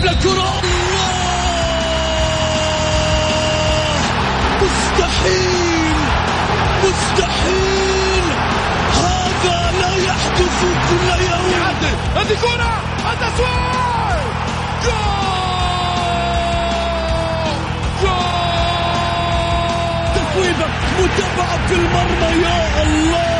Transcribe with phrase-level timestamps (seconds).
[0.00, 0.50] يلعب للكرة
[4.62, 5.96] مستحيل.
[6.84, 8.24] مستحيل.
[8.94, 10.60] هذا لا يحدث
[10.90, 11.52] كل يوم.
[12.16, 12.72] هذه كرة.
[13.12, 14.20] التسويق
[14.84, 15.00] جول.
[18.02, 18.20] جول.
[20.14, 20.66] تسويبة
[20.98, 22.42] متابعة في المرمى.
[22.42, 23.39] يا الله.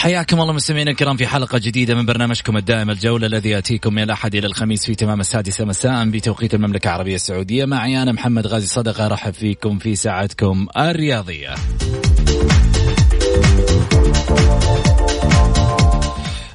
[0.00, 4.34] حياكم الله مستمعينا الكرام في حلقة جديدة من برنامجكم الدائم الجولة الذي يأتيكم من الأحد
[4.34, 7.64] إلى الخميس في تمام السادسة مساء بتوقيت المملكة العربية السعودية.
[7.64, 11.54] معي أنا محمد غازي صدقة رحب فيكم في ساعتكم الرياضية.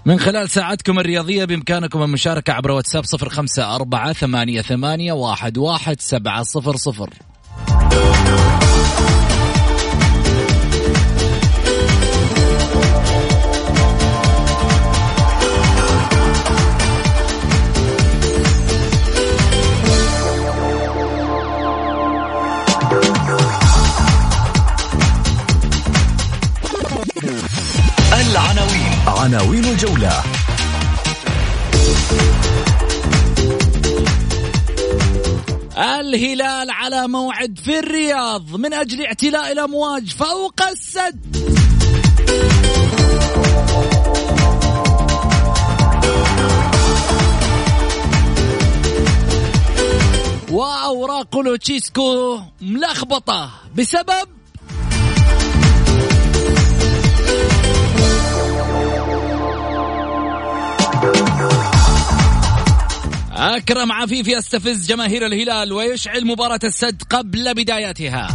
[0.05, 6.01] من خلال ساعتكم الرياضية بإمكانكم المشاركة عبر واتساب صفر خمسة أربعة ثمانية, ثمانية واحد, واحد
[6.01, 7.09] سبعة صفر صفر.
[29.25, 30.23] عناوين الجولة.
[35.77, 41.55] الهلال على موعد في الرياض من أجل اعتلاء الأمواج فوق السد.
[50.51, 54.34] وأوراق لوتشيسكو ملخبطة بسبب
[63.37, 68.27] أكرم عفيف يستفز جماهير الهلال ويشعل مباراة السد قبل بدايتها.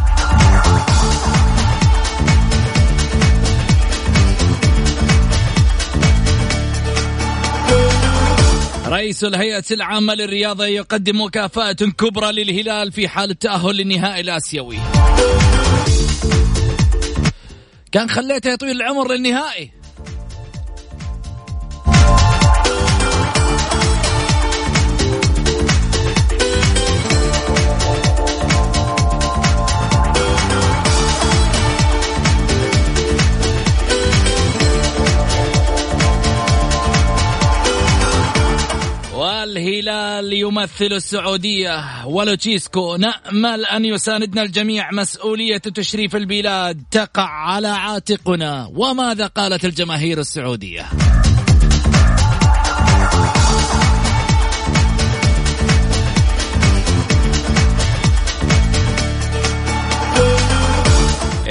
[8.87, 14.79] رئيس الهيئة العامة للرياضة يقدم مكافأة كبرى للهلال في حال التأهل للنهائي الآسيوي.
[17.93, 19.80] كان خليته يطويل العمر للنهائي.
[39.51, 42.07] والهلال يمثل السعودية.
[42.07, 44.93] ولوتشيسكو نأمل أن يساندنا الجميع.
[44.93, 48.71] مسؤولية تشريف البلاد تقع على عاتقنا.
[48.75, 50.87] وماذا قالت الجماهير السعودية؟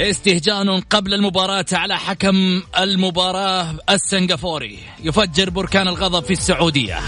[0.00, 4.78] استهجان قبل المباراة على حكم المباراة السنغافوري.
[5.04, 6.98] يفجر بركان الغضب في السعودية.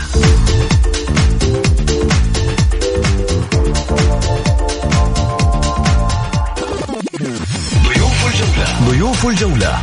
[7.85, 8.91] ضيوف الجولة.
[8.91, 9.83] ضيوف الجولة.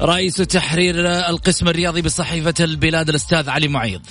[0.00, 0.94] رئيس تحرير
[1.28, 4.02] القسم الرياضي بصحيفة البلاد الأستاذ علي معيض.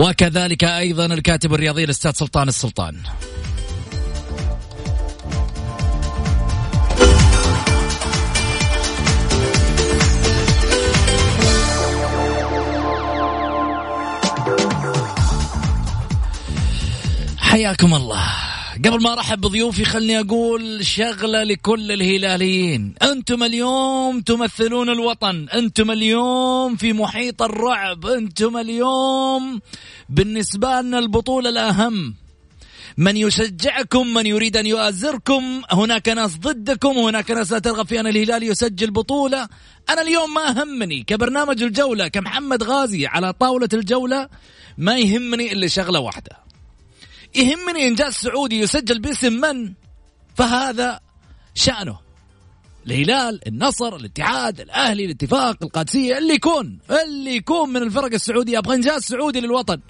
[0.00, 2.96] وكذلك أيضا الكاتب الرياضي الأستاذ سلطان السلطان.
[17.38, 18.39] حياكم الله.
[18.84, 22.94] قبل ما أرحب بضيوفي خلني أقول شغلة لكل الهلاليين.
[23.02, 25.48] أنتم اليوم تمثلون الوطن.
[25.54, 28.06] أنتم اليوم في محيط الرعب.
[28.06, 29.60] أنتم اليوم
[30.08, 32.14] بالنسبة لنا البطولة الأهم.
[32.96, 38.06] من يشجعكم من يريد أن يؤازركم هناك ناس ضدكم وهناك ناس لا ترغب في أن
[38.06, 39.48] الهلال يسجل بطولة.
[39.90, 44.28] أنا اليوم ما همني كبرنامج الجولة كمحمد غازي على طاولة الجولة
[44.78, 46.49] ما يهمني إلا شغلة واحدة.
[47.34, 49.72] يهمني إنجاز سعودي يسجل باسم من؟
[50.34, 51.00] فهذا
[51.54, 51.98] شأنه.
[52.86, 58.58] الهلال النصر الاتحاد الأهلي الاتفاق القادسية اللي يكون اللي يكون من الفرق السعودية.
[58.58, 59.80] أبغى إنجاز سعودي للوطن.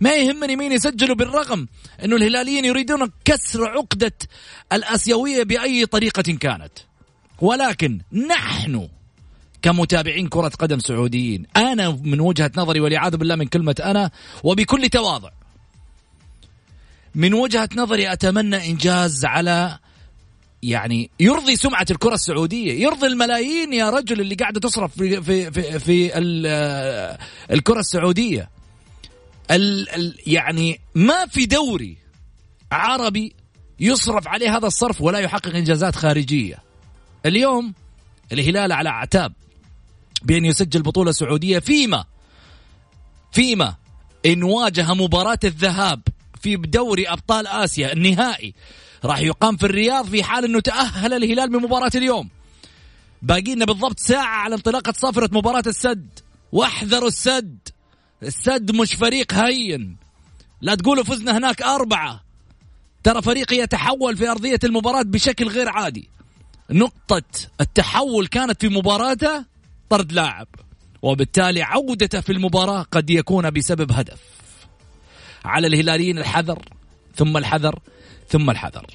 [0.00, 1.68] ما يهمني مين يسجلوا بالرغم
[2.04, 4.12] إنه الهلاليين يريدون كسر عقدة
[4.72, 6.72] الأسيوية بأي طريقة كانت.
[7.40, 8.88] ولكن نحن
[9.62, 14.10] كمتابعين كرة قدم سعوديين أنا من وجهة نظري والعياذ بالله من كلمة أنا
[14.44, 15.30] وبكل تواضع
[17.16, 19.78] من وجهة نظري أتمنى إنجاز على
[20.62, 25.78] يعني يرضي سمعة الكرة السعودية يرضي الملايين يا رجل اللي قاعدة تصرف في, في, في,
[25.78, 26.18] في
[27.50, 28.50] الكرة السعودية
[29.50, 31.96] ال ال يعني ما في دوري
[32.72, 33.34] عربي
[33.80, 36.58] يصرف عليه هذا الصرف ولا يحقق إنجازات خارجية.
[37.26, 37.74] اليوم
[38.32, 39.32] الهلال على أعتاب
[40.22, 42.04] بأن يسجل بطولة سعودية فيما
[43.32, 43.74] فيما
[44.26, 46.02] إن واجه مباراة الذهاب
[46.40, 48.54] في دوري أبطال آسيا النهائي.
[49.04, 52.28] راح يقام في الرياض في حال إنه تأهل الهلال من مباراة اليوم.
[53.22, 56.08] باقي لنا بالضبط ساعة على انطلاقة صافره مباراة السد.
[56.52, 57.58] واحذروا السد.
[58.22, 59.96] السد مش فريق هين.
[60.60, 62.24] لا تقولوا فزنا هناك أربعة.
[63.02, 66.08] ترى فريق يتحول في أرضية المباراة بشكل غير عادي.
[66.70, 67.22] نقطة
[67.60, 69.44] التحول كانت في مباراته
[69.90, 70.48] طرد لاعب.
[71.02, 74.35] وبالتالي عودته في المباراة قد يكون بسبب هدف.
[75.46, 76.58] على الهلاليين الحذر
[77.14, 77.78] ثم الحذر
[78.28, 78.86] ثم الحذر.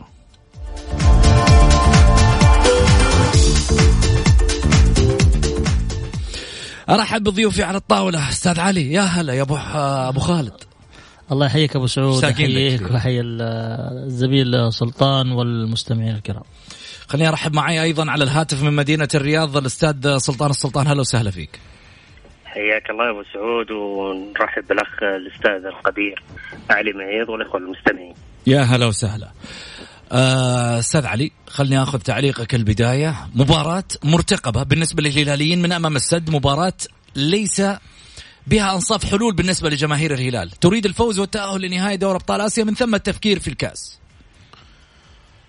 [6.90, 8.92] أرحب بضيوفي على الطاولة أستاذ علي.
[8.92, 10.54] يا هلا يا أبو أبو خالد.
[11.32, 16.44] الله يحييك أبو سعود يحييك ويحيي الزميل سلطان والمستمعين الكرام.
[17.08, 20.88] خليني أرحب معي أيضا على الهاتف من مدينة الرياض الأستاذ سلطان السلطان.
[20.88, 21.60] هلا وسهلا فيك.
[22.54, 26.24] حياك الله يا أبو سعود ونرحب بالأخ الأستاذ القدير
[26.70, 28.14] علي معيض والإخوة المستمعين.
[28.48, 29.32] يا هلا وسهلا.
[30.12, 33.16] آه، أستاذ علي خلني آخذ تعليقك البداية.
[33.36, 36.74] مباراة مرتقبة بالنسبة للهلاليين من أمام السد مباراة
[37.16, 37.62] ليس
[38.48, 40.50] بها أنصاف حلول بالنسبة لجماهير الهلال.
[40.50, 44.01] تريد الفوز والتأهل لنهائي دوري أبطال آسيا من ثم التفكير في الكاس.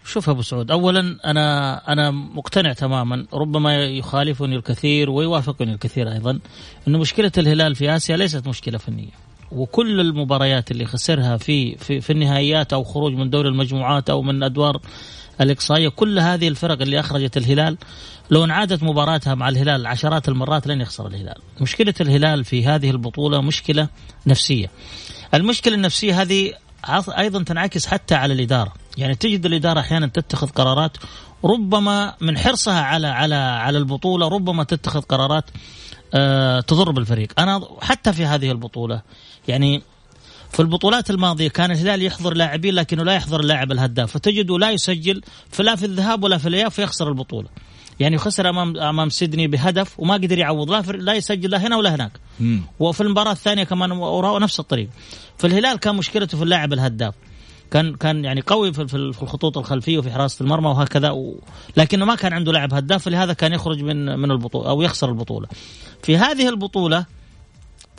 [0.05, 6.39] شوف أبو سعود اولا أنا أنا مقتنع تماما ربما يخالفني الكثير ويوافقني الكثير أيضا
[6.89, 9.11] إنه مشكلة الهلال في آسيا ليست مشكلة فنية
[9.53, 14.43] وكل المباريات اللي خسرها في في, في النهائيات أو خروج من دوري المجموعات أو من
[14.43, 14.81] أدوار
[15.41, 17.77] الإقصائية كل هذه الفرق اللي أخرجت الهلال
[18.31, 21.37] لو انعادت مباراتها مع الهلال عشرات المرات لن يخسر الهلال.
[21.61, 23.89] مشكلة الهلال في هذه البطولة مشكلة
[24.27, 24.71] نفسية.
[25.35, 26.53] المشكلة النفسية هذه
[27.19, 30.97] أيضا تنعكس حتى على الإدارة، يعني تجد الإدارة أحيانا تتخذ قرارات
[31.45, 35.45] ربما من حرصها على على على البطولة ربما تتخذ قرارات
[36.15, 39.03] آه تضر بالفريق، أنا حتى في هذه البطولة
[39.49, 39.83] يعني
[40.53, 45.23] في البطولات الماضية كان الهلال يحضر لاعبين لكنه لا يحضر اللاعب الهداف فتجده لا يسجل
[45.51, 47.49] فلا في الذهاب ولا في الأياب فيخسر البطولة.
[48.03, 50.71] يعني خسر امام أمام سيدني بهدف وما قدر يعوض.
[50.71, 52.13] لا لا يسجل لا هنا ولا هناك.
[52.41, 52.63] مم.
[52.81, 53.91] وفي المباراة الثانية كمان
[54.41, 54.89] نفس الطريق.
[55.39, 57.15] فالهلال كان مشكلته في اللاعب الهداف.
[57.71, 61.41] كان كان يعني قوي في في الخطوط الخلفية وفي حراسة المرمى وهكذا و...
[61.77, 65.49] لكنه ما كان عنده لاعب هداف فلهذا كان يخرج من من البطولة أو يخسر البطولة.
[66.03, 67.07] في هذه البطولة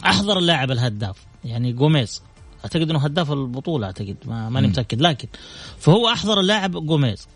[0.06, 2.22] أحضر اللاعب الهداف يعني جوميز.
[2.63, 4.16] أعتقد إنه هداف البطولة أعتقد.
[4.25, 5.28] ما ماني متأكد لكن.
[5.80, 7.28] فهو أحضر اللاعب جوميز.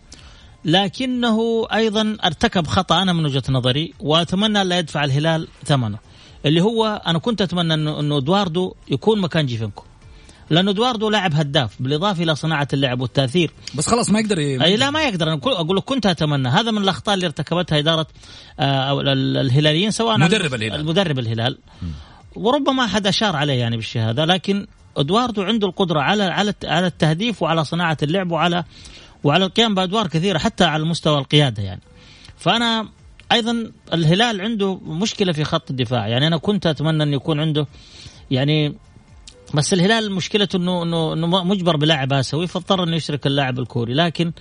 [0.68, 5.98] لكنه أيضا ارتكب خطأ أنا من وجهة نظري وأتمنى لا يدفع الهلال ثمنه.
[6.46, 9.84] اللي هو أنا كنت أتمنى انه إدواردو يكون مكان جيفنكو
[10.50, 13.50] لأنه إدواردو لاعب هداف بالإضافة إلى صناعة اللعب والتأثير.
[13.74, 14.64] بس خلاص ما يقدر ي...
[14.64, 15.32] أي لا ما يقدر.
[15.32, 16.48] أنا أقول لك كنت أتمنى.
[16.48, 18.06] هذا من الأخطاء اللي ارتكبتها إدارة
[18.60, 19.00] آه
[19.40, 20.80] الهلاليين سواء مدرب الهلال.
[20.80, 21.58] المدرب الهلال.
[22.36, 27.64] وربما أحد أشار عليه يعني بالشهادة لكن إدواردو عنده القدرة على على على التهديف وعلى
[27.64, 28.64] صناعة اللعب وعلى
[29.24, 31.80] وعلى القيام بأدوار كثيرة حتى على مستوى القيادة يعني.
[32.38, 32.88] فأنا
[33.32, 36.08] أيضا الهلال عنده مشكلة في خط الدفاع.
[36.08, 37.66] يعني أنا كنت أتمنى انه يكون عنده
[38.30, 38.74] يعني
[39.54, 43.94] بس الهلال مشكلته إنه إنه إنه مجبر بلاعب آسيوي فاضطر إنه يشرك اللاعب الكوري.
[43.94, 44.32] لكن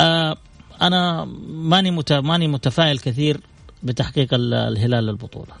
[0.00, 0.36] آه
[0.82, 3.40] أنا ماني ماني متفائل كثير
[3.82, 5.52] بتحقيق الهلال للبطولة.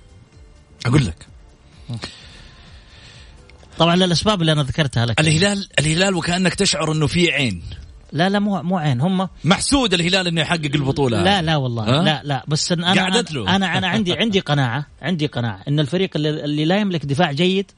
[0.86, 1.26] أقول لك.
[3.78, 5.20] طبعا للأسباب اللي أنا ذكرتها لك.
[5.20, 7.62] الهلال الهلال وكأنك تشعر إنه في عين.
[8.14, 9.00] لا لا مو مو عين.
[9.00, 11.22] هم محسود الهلال إنه يحقق البطولة.
[11.22, 12.44] لا لا والله؟ لا لا.
[12.48, 13.42] بس إن أنا قعدت له.
[13.42, 17.32] أنا أنا, أنا عندي عندي قناعة عندي قناعة إن الفريق اللي, اللي لا يملك دفاع
[17.32, 17.70] جيد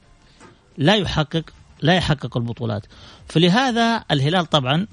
[0.77, 1.43] لا يحقق
[1.81, 2.85] لا يحقق البطولات.
[3.27, 4.87] فلهذا الهلال طبعا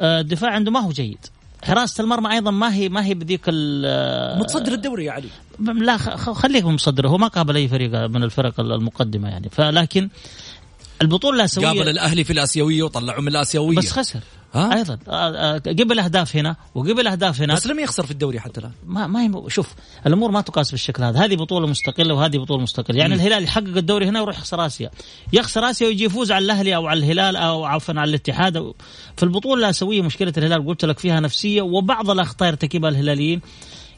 [0.00, 1.18] آه، الدفاع عنده ما هو جيد.
[1.64, 5.28] حراسه المرمى أيضا ما هي ما هي بذيك ال- متصدر الدوري يا علي.
[5.58, 7.08] لا خ- خ- خليك بمصدره.
[7.08, 9.48] هو ما قابل أي فريق من الفرق المقدمة يعني.
[9.48, 10.08] فلكن
[11.02, 13.76] البطولة الاسيويه قابل الأهلي في الآسيوية وطلعوا من الآسيوية.
[13.76, 14.20] بس خسر.
[14.54, 14.98] ها؟ أيضا.
[15.08, 18.72] آه، آه، قبل اهداف هنا وقبل اهداف هنا بس لم يخسر في الدوري حتى الآن.
[18.86, 19.74] ما ما هي شوف
[20.06, 21.24] الأمور ما تقاس بالشكل هذا.
[21.24, 22.98] هذه بطولة مستقلة وهذه بطولة مستقلة.
[22.98, 24.90] يعني الهلال يحقق الدوري هنا ويروح يخسر آسيا.
[25.32, 28.56] يخسر آسيا ويجي يفوز على الأهلي أو على الهلال أو عفوا على الاتحاد.
[28.56, 28.74] أو
[29.16, 33.40] في البطولة الاسيويه مشكلة الهلال قلت لك فيها نفسية وبعض الأخطاء يرتكبها الهلاليين.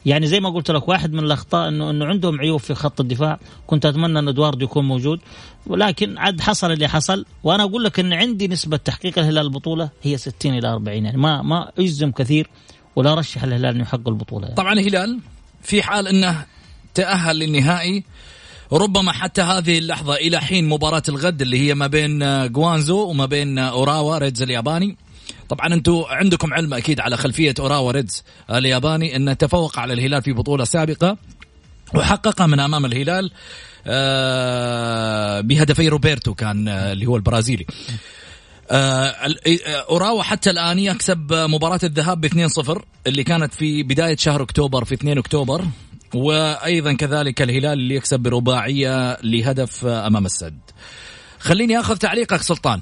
[0.05, 3.39] يعني زي ما قلت لك واحد من الأخطاء انه إنه عندهم عيوب في خط الدفاع.
[3.67, 5.19] كنت أتمنى إن إدواردو يكون موجود.
[5.67, 7.25] ولكن عاد حصل اللي حصل.
[7.43, 11.41] وأنا أقول لك إن عندي نسبة تحقيق الهلال البطولة هي 60 إلى 40 يعني ما
[11.41, 12.49] ما أجزم كثير
[12.95, 14.55] ولا رشح الهلال إنه يحقق البطولة يعني.
[14.55, 15.19] طبعا الهلال
[15.61, 16.45] في حال إنه
[16.93, 18.03] تأهل للنهائي
[18.73, 23.25] ربما حتى هذه اللحظة إلى حين مباراة الغد اللي هي ما بين آه، جوانزو وما
[23.25, 24.97] بين آه، أوراوا ريدز الياباني.
[25.49, 30.31] طبعا أنتم عندكم علم أكيد على خلفية أوراوا ريدز الياباني انه تفوق على الهلال في
[30.31, 31.17] بطولة سابقة
[31.95, 33.31] وحققها من أمام الهلال
[33.87, 37.65] آه، بهدفي روبرتو كان آه، اللي هو البرازيلي
[38.71, 39.15] آه،
[39.89, 44.93] أوراوا حتى الآن يكسب مباراة الذهاب ب 2-0 اللي كانت في بداية شهر أكتوبر في
[44.93, 45.65] 2 أكتوبر
[46.13, 50.59] وأيضا كذلك الهلال اللي يكسب برباعية لهدف أمام السد.
[51.39, 52.81] خليني آخذ تعليقك سلطان.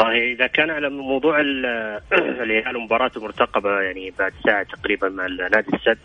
[0.00, 2.00] والله إذا كان على موضوع ال-
[2.42, 5.98] الهلال مباراته مرتقبه يعني بعد ساعة تقريبا مع نادي السد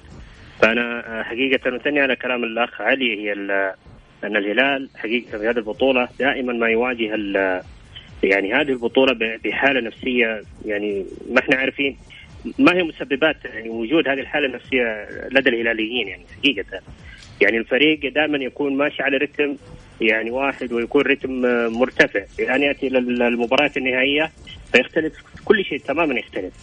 [0.61, 3.33] فأنا حقيقة مثني على كلام الأخ علي هي
[4.23, 7.13] أن الهلال حقيقة في هذه البطولة دائما ما يواجه
[8.23, 11.97] يعني هذه البطولة بحالة نفسية يعني ما إحنا عارفين
[12.59, 16.81] ما هي مسببات يعني وجود هذه الحالة النفسية لدى الهلاليين يعني حقيقة.
[17.41, 19.55] يعني الفريق دائما يكون ماشي على رتم
[20.01, 21.31] يعني واحد ويكون رتم
[21.71, 24.31] مرتفع يعني يأتي للمباريات النهائية
[24.71, 25.13] فيختلف
[25.45, 26.53] كل شيء تماما يختلف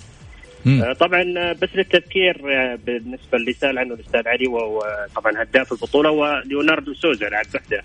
[0.64, 0.82] مم.
[0.82, 5.72] آه، طبعا آه، بس للتذكير آه، بالنسبة اللي سال عنه الأستاذ علي وهو طبعا هداف
[5.72, 7.82] البطولة هو ليوناردو سوزا لاعب وحدة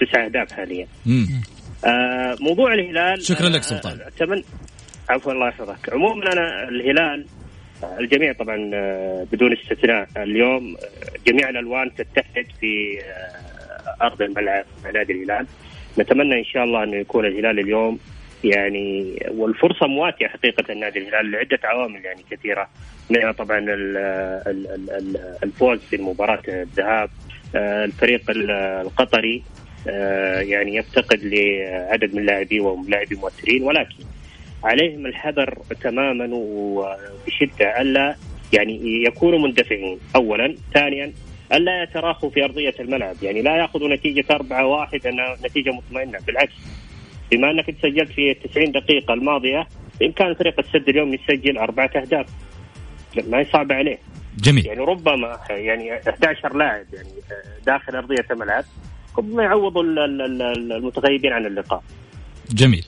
[0.00, 0.86] تسع أهداف حاليا.
[1.84, 3.98] آه، موضوع الهلال شكراً لك سلطان.
[4.06, 4.44] أتمنى
[5.08, 7.26] عفوا الله يحفظك عموما أنا الهلال
[8.00, 8.70] الجميع طبعا
[9.32, 10.76] بدون استثناء اليوم
[11.26, 12.98] جميع الألوان تتحد في
[14.02, 15.46] ارض الملعب نادي الهلال.
[15.98, 17.98] نتمنى إن شاء الله أنه يكون الهلال اليوم
[18.44, 22.68] يعني والفرصة مواتية حقيقة نادي الهلال لعدة عوامل يعني كثيرة.
[23.10, 23.96] منها طبعا ال-
[24.46, 27.10] ال- ال- ال- الفوز في مباراة الذهاب
[27.54, 29.42] آه، الفريق ال- القطري
[29.88, 34.04] آه، يعني يفتقد لعدد من اللاعبين وهم لاعبين مؤثرين ولكن
[34.64, 38.16] عليهم الحذر تماما وبشدة ألا
[38.52, 39.98] يعني يكونوا مندفعين.
[40.16, 41.12] اولا ثانيا
[41.52, 43.16] ألا يتراخوا في أرضية الملعب.
[43.22, 46.18] يعني لا يأخذوا نتيجة 4 1 أنها نتيجة مطمئنة.
[46.26, 46.52] بالعكس
[47.30, 49.66] بما أنك أنت سجلت في ال 90 دقيقة الماضية
[50.00, 52.26] بإمكان فريق السد اليوم يسجل أربعة أهداف.
[53.28, 53.98] ما هي صعبه عليه.
[54.38, 54.66] جميل.
[54.66, 57.08] يعني ربما يعني 11 لاعب يعني
[57.66, 58.64] داخل أرضية الملعب
[59.18, 61.82] ربما يعوضوا ال- ال- ال- المتغيبين عن اللقاء.
[62.50, 62.84] جميل.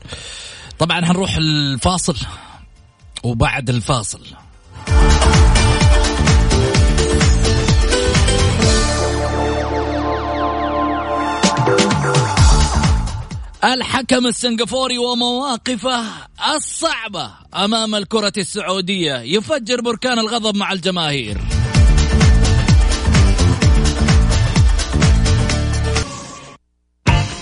[0.79, 2.27] طبعا هنروح الفاصل
[3.25, 4.21] وبعد الفاصل.
[13.65, 16.05] الحكم السنغافوري ومواقفه
[16.57, 19.15] الصعبة أمام الكرة السعودية.
[19.15, 21.39] يفجر بركان الغضب مع الجماهير.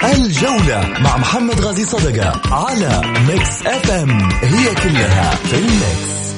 [0.04, 6.31] الجولة مع محمد غازي صدقة على Mix FM هي كلها في ال mix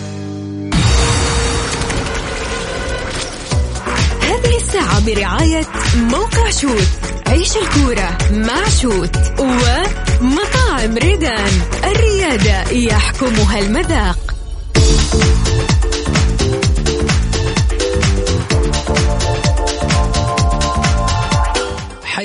[4.74, 5.66] الساعة برعاية
[5.96, 6.88] موقع شوت
[7.26, 11.50] عيش الكورة مع شوت ومطاعم ريدان.
[11.84, 14.34] الريادة يحكمها المذاق.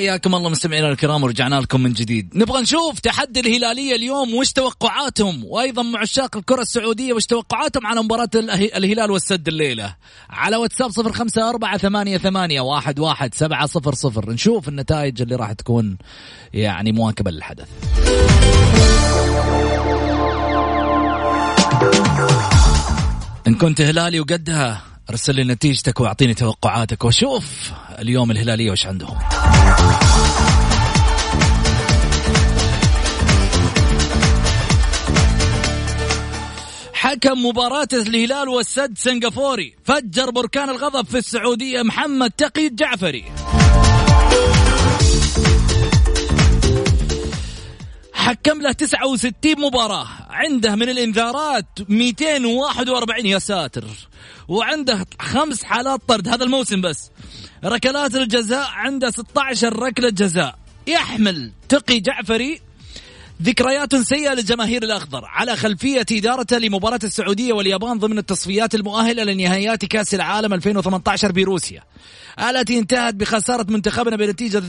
[0.00, 2.30] حياكم الله مستمعينا الكرام ورجعنا لكم من جديد.
[2.34, 8.02] نبغى نشوف تحدي الهلالية اليوم وش توقعاتهم؟ وأيضا مع عشاق الكرة السعودية وش توقعاتهم على
[8.02, 9.96] مباراة الهلال والسد الليلة؟
[10.30, 14.30] على واتساب صفر خمسة أربعة ثمانية, ثمانية واحد, واحد سبعة صفر صفر.
[14.30, 15.98] نشوف النتائج اللي راح تكون
[16.54, 17.68] يعني مواكبة للحدث.
[23.46, 29.18] إن كنت هلالي وقدها أرسل لي نتيجتك وأعطيني توقعاتك وشوف اليوم الهلالية وش عندهم.
[37.24, 39.74] حكم مباراة الهلال والسد سنغافوري.
[39.84, 43.24] فجر بركان الغضب في السعودية محمد تقي الجعفري
[48.12, 50.06] حكم له 69 مباراة.
[50.30, 53.84] عنده من الإنذارات 241 يا ساتر.
[54.48, 57.10] وعنده خمس حالات طرد هذا الموسم بس.
[57.64, 60.58] ركلات الجزاء عنده 16 ركلة جزاء.
[60.86, 62.60] يحمل تقي جعفري
[63.42, 70.14] ذكريات سيئة للجماهير الأخضر على خلفية إدارته لمباراة السعودية واليابان ضمن التصفيات المؤهلة لنهائيات كأس
[70.14, 71.82] العالم 2018 بروسيا
[72.50, 74.62] التي انتهت بخسارة منتخبنا بنتيجة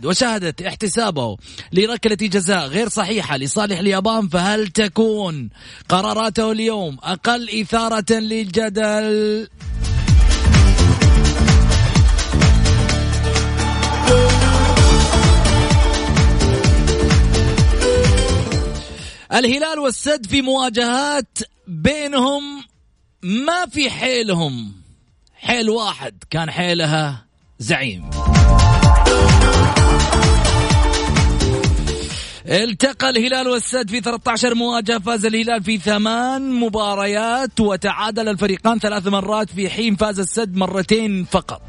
[0.00, 1.36] 2-1 وشهدت احتسابه
[1.72, 5.50] لركلة جزاء غير صحيحة لصالح اليابان فهل تكون
[5.88, 9.48] قراراته اليوم أقل إثارة للجدل؟
[19.32, 22.64] الهلال والسد في مواجهات بينهم
[23.22, 24.72] ما في حيلهم.
[25.34, 27.24] حيل واحد كان حيلها
[27.58, 28.10] زعيم.
[32.46, 39.50] التقى الهلال والسد في 13 مواجهة فاز الهلال في ثمان مباريات وتعادل الفريقان ثلاث مرات
[39.50, 41.62] في حين فاز السد مرتين فقط.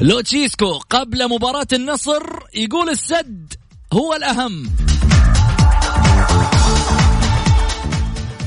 [0.00, 2.22] لوتشيسكو قبل مباراة النصر
[2.54, 3.54] يقول السد
[3.92, 4.70] هو الأهم.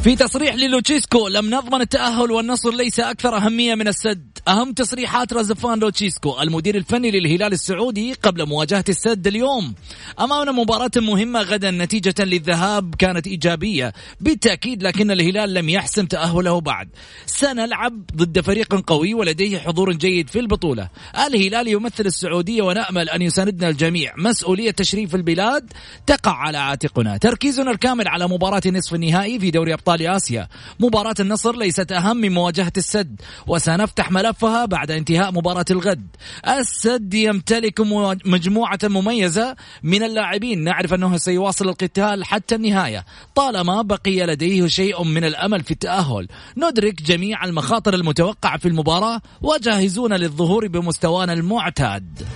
[0.08, 4.38] في تصريح للوتشيسكو لم نضمن التأهل والنصر ليس أكثر أهمية من السد.
[4.48, 9.74] أهم تصريحات رزفان لوتشيسكو المدير الفني للهلال السعودي قبل مواجهة السد اليوم.
[10.20, 13.94] أمامنا مباراة مهمة غدا نتيجة للذهاب كانت إيجابية.
[14.20, 16.90] بالتأكيد لكن الهلال لم يحسم تأهله بعد.
[17.26, 20.90] سنلعب ضد فريق قوي ولديه حضور جيد في البطولة.
[21.28, 24.14] الهلال يمثل السعودية ونأمل أن يساندنا الجميع.
[24.18, 25.74] مسؤولية تشريف البلاد
[26.06, 27.18] تقع على عاتقنا.
[27.18, 30.48] تركيزنا الكامل على مباراة نصف النهائي في دوري أبطال آسيا.
[30.80, 36.08] مباراة النصر ليست أهم من مواجهة السد وسنفتح ملفها بعد انتهاء مباراة الغد.
[36.48, 37.82] السد يمتلك
[38.26, 40.64] مجموعة مميزة من اللاعبين.
[40.64, 43.06] نعرف أنه سيواصل القتال حتى النهاية.
[43.36, 46.28] طالما بقي لديه شيء من الأمل في التأهل.
[46.58, 52.28] ندرك جميع المخاطر المتوقعة في المباراة وجاهزون للظهور بمستوانا المعتاد.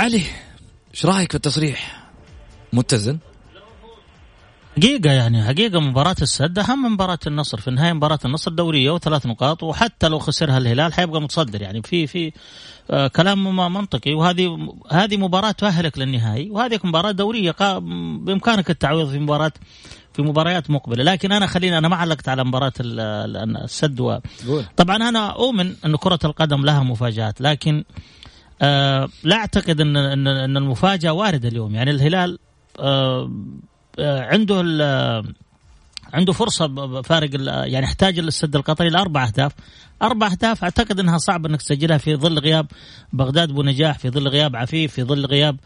[0.00, 0.22] علي
[0.94, 2.06] إيش رأيك في التصريح؟
[2.72, 3.18] متزن؟
[4.76, 9.26] حقيقة يعني حقيقة مباراة السد أهم من مباراة النصر في النهاية مباراة النصر دورية وثلاث
[9.26, 11.82] نقاط وحتى لو خسرها الهلال حيبقى متصدر يعني.
[11.82, 12.32] في في
[12.90, 17.54] آه كلام منطقي وهذه هذه مباراة تؤهلك للنهائي وهذه مباراة دورية
[18.18, 19.52] بإمكانك التعويض في مباراة
[20.12, 21.04] في مباريات مقبلة.
[21.04, 24.18] لكن أنا خليني أنا ما علقت على مباراة السد و...
[24.76, 27.84] طبعا أنا أؤمن أن كرة القدم لها مفاجآت لكن
[28.62, 31.74] آه لا أعتقد ان ان, إن المفاجأة واردة اليوم.
[31.74, 32.38] يعني الهلال
[32.80, 33.30] آه
[33.98, 34.60] آه عنده
[36.12, 39.52] عنده فرصة فارق يعني يحتاج السد القطري لأربع أهداف.
[40.02, 42.66] أربع أهداف أعتقد إنها صعب إنك تسجلها في ظل غياب
[43.12, 45.56] بغداد بونجاح في ظل غياب عفيف في ظل غياب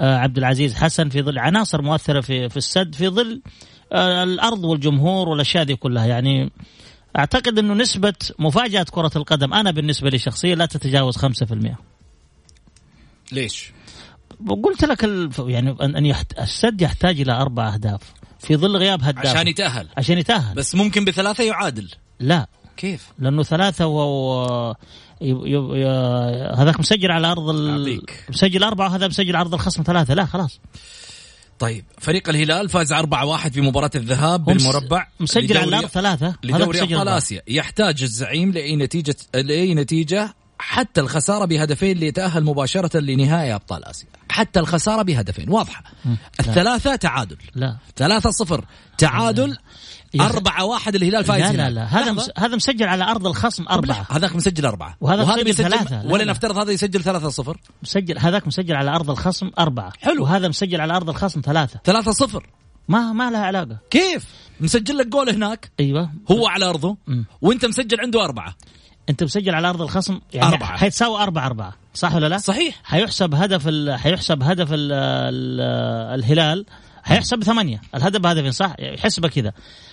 [0.00, 3.42] عبد العزيز حسن في ظل عناصر مؤثرة في في السد في ظل
[3.92, 6.06] الأرض والجمهور والأشياء دي كلها.
[6.06, 6.50] يعني
[7.18, 11.89] أعتقد إنه نسبة مفاجأة كرة القدم أنا بالنسبة لي شخصيا لا تتجاوز 5%
[13.32, 13.72] ليش؟
[14.64, 16.38] قلت لك يعني ان يحت...
[16.38, 18.00] السد يحتاج إلى أربع أهداف.
[18.38, 19.26] في ظل غياب هداف.
[19.26, 19.88] عشان يتأهل.
[19.96, 20.54] عشان يتأهل.
[20.54, 21.90] بس ممكن بثلاثة يعادل.
[22.20, 22.46] لا.
[22.76, 24.74] كيف؟ لأنه ثلاثة و
[25.20, 25.30] ي...
[25.30, 25.54] ي...
[25.54, 25.86] ي...
[26.56, 28.02] هذاك مسجل على أرض ال...
[28.28, 30.14] مسجل أربعة وهذا مسجل على ارض الخصم ثلاثة.
[30.14, 30.60] لا خلاص.
[31.58, 32.96] طيب فريق الهلال فاز 4-1
[33.48, 36.34] في مباراة الذهاب بالمربع مسجل على الأرض ثلاثة.
[36.42, 37.42] لدوري أبطال آسيا.
[37.48, 44.08] يحتاج الزعيم لأي نتيجة لأي نتيجة حتى الخسارة بهدفين ليتأهل مباشرة لنهائي أبطال آسيا.
[44.30, 45.50] حتى الخسارة بهدفين.
[45.50, 45.82] واضحة.
[46.40, 47.36] الثلاثة تعادل.
[47.54, 47.76] لا.
[47.96, 48.64] ثلاثة صفر.
[48.98, 49.56] تعادل.
[50.20, 51.84] أربعة واحد الهلال فايز لا لا لا.
[51.84, 54.06] هذا هذا مسجل على أرض الخصم أربعة.
[54.10, 54.96] هذاك مسجل أربعة.
[55.00, 56.06] وهذا وهذا مسجل ثلاثة.
[56.06, 57.60] ولا نفترض هذا يسجل ثلاثة صفر.
[57.82, 59.92] مسجل هذاك مسجل على أرض الخصم أربعة.
[60.00, 60.22] حلو.
[60.22, 61.80] وهذا مسجل على أرض الخصم ثلاثة.
[61.84, 62.46] ثلاثة صفر.
[62.88, 63.78] ما ما لها علاقة.
[63.90, 64.24] كيف؟
[64.60, 66.10] مسجل لك جول هناك؟ أيوه.
[66.30, 66.96] هو على أرضه.
[67.06, 67.22] م.
[67.40, 68.54] وأنت مسجل عنده أربعة.
[69.10, 70.76] انت مسجل على أرض الخصم؟ يعني أربعة.
[70.76, 71.74] حيتساوي أربعة أربعة.
[71.94, 72.80] صح ولا لا؟ صحيح.
[72.84, 73.98] حيحسب هدف ال...
[73.98, 74.92] حيحسب هدف ال...
[74.92, 75.60] ال...
[76.20, 76.66] الهلال.
[77.02, 77.80] حيحسب ثمانية.
[77.94, 79.52] الهدف بهدفين صح؟ يحسبه كذا.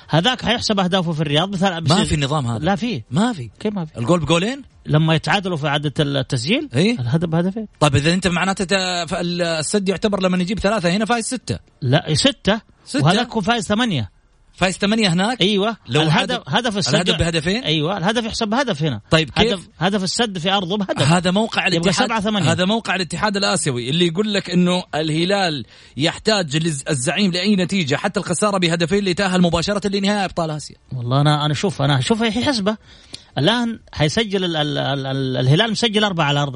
[0.10, 1.50] هذاك حيحسب أهدافه في الرياض.
[1.50, 2.66] مثلا ما في النظام هذا.
[2.66, 3.04] لا في.
[3.12, 3.50] ما في.
[3.60, 8.14] كيف ما في؟ الجول بجولين؟ لما يتعادلوا في عدة التسجيل إيه الهدف بهدفين طيب إذا
[8.14, 8.68] أنت معناته
[9.22, 11.60] السد يعتبر لما يجيب ثلاثة هنا فايز ستة.
[11.82, 12.62] لا ستة.
[12.86, 13.04] ستة.
[13.04, 14.17] وهذاك فايز ثمانية.
[14.58, 18.84] فايز ثمانية هناك أيوه لو الهدف هدف- هدف السد الهدف بهدفين؟ أيوه الهدف يحسب بهدف
[18.84, 22.52] هنا طيب كيف؟ هدف هدف السد في أرضه بهدف هذا موقع الاتحاد سبعة ثمانية.
[22.52, 25.66] هذا موقع الاتحاد الآسيوي اللي يقول لك إنه الهلال
[25.98, 31.46] يحتاج لز- الزعيم لأي نتيجة حتى الخسارة بهدفين ليتاهل مباشرة لنهائي أبطال آسيا والله أنا
[31.46, 32.78] أنا شوف أنا أشوف هي حسبة
[33.38, 36.54] الآن حيسجل ال ال ال ال الهلال مسجل أربعة على أرض.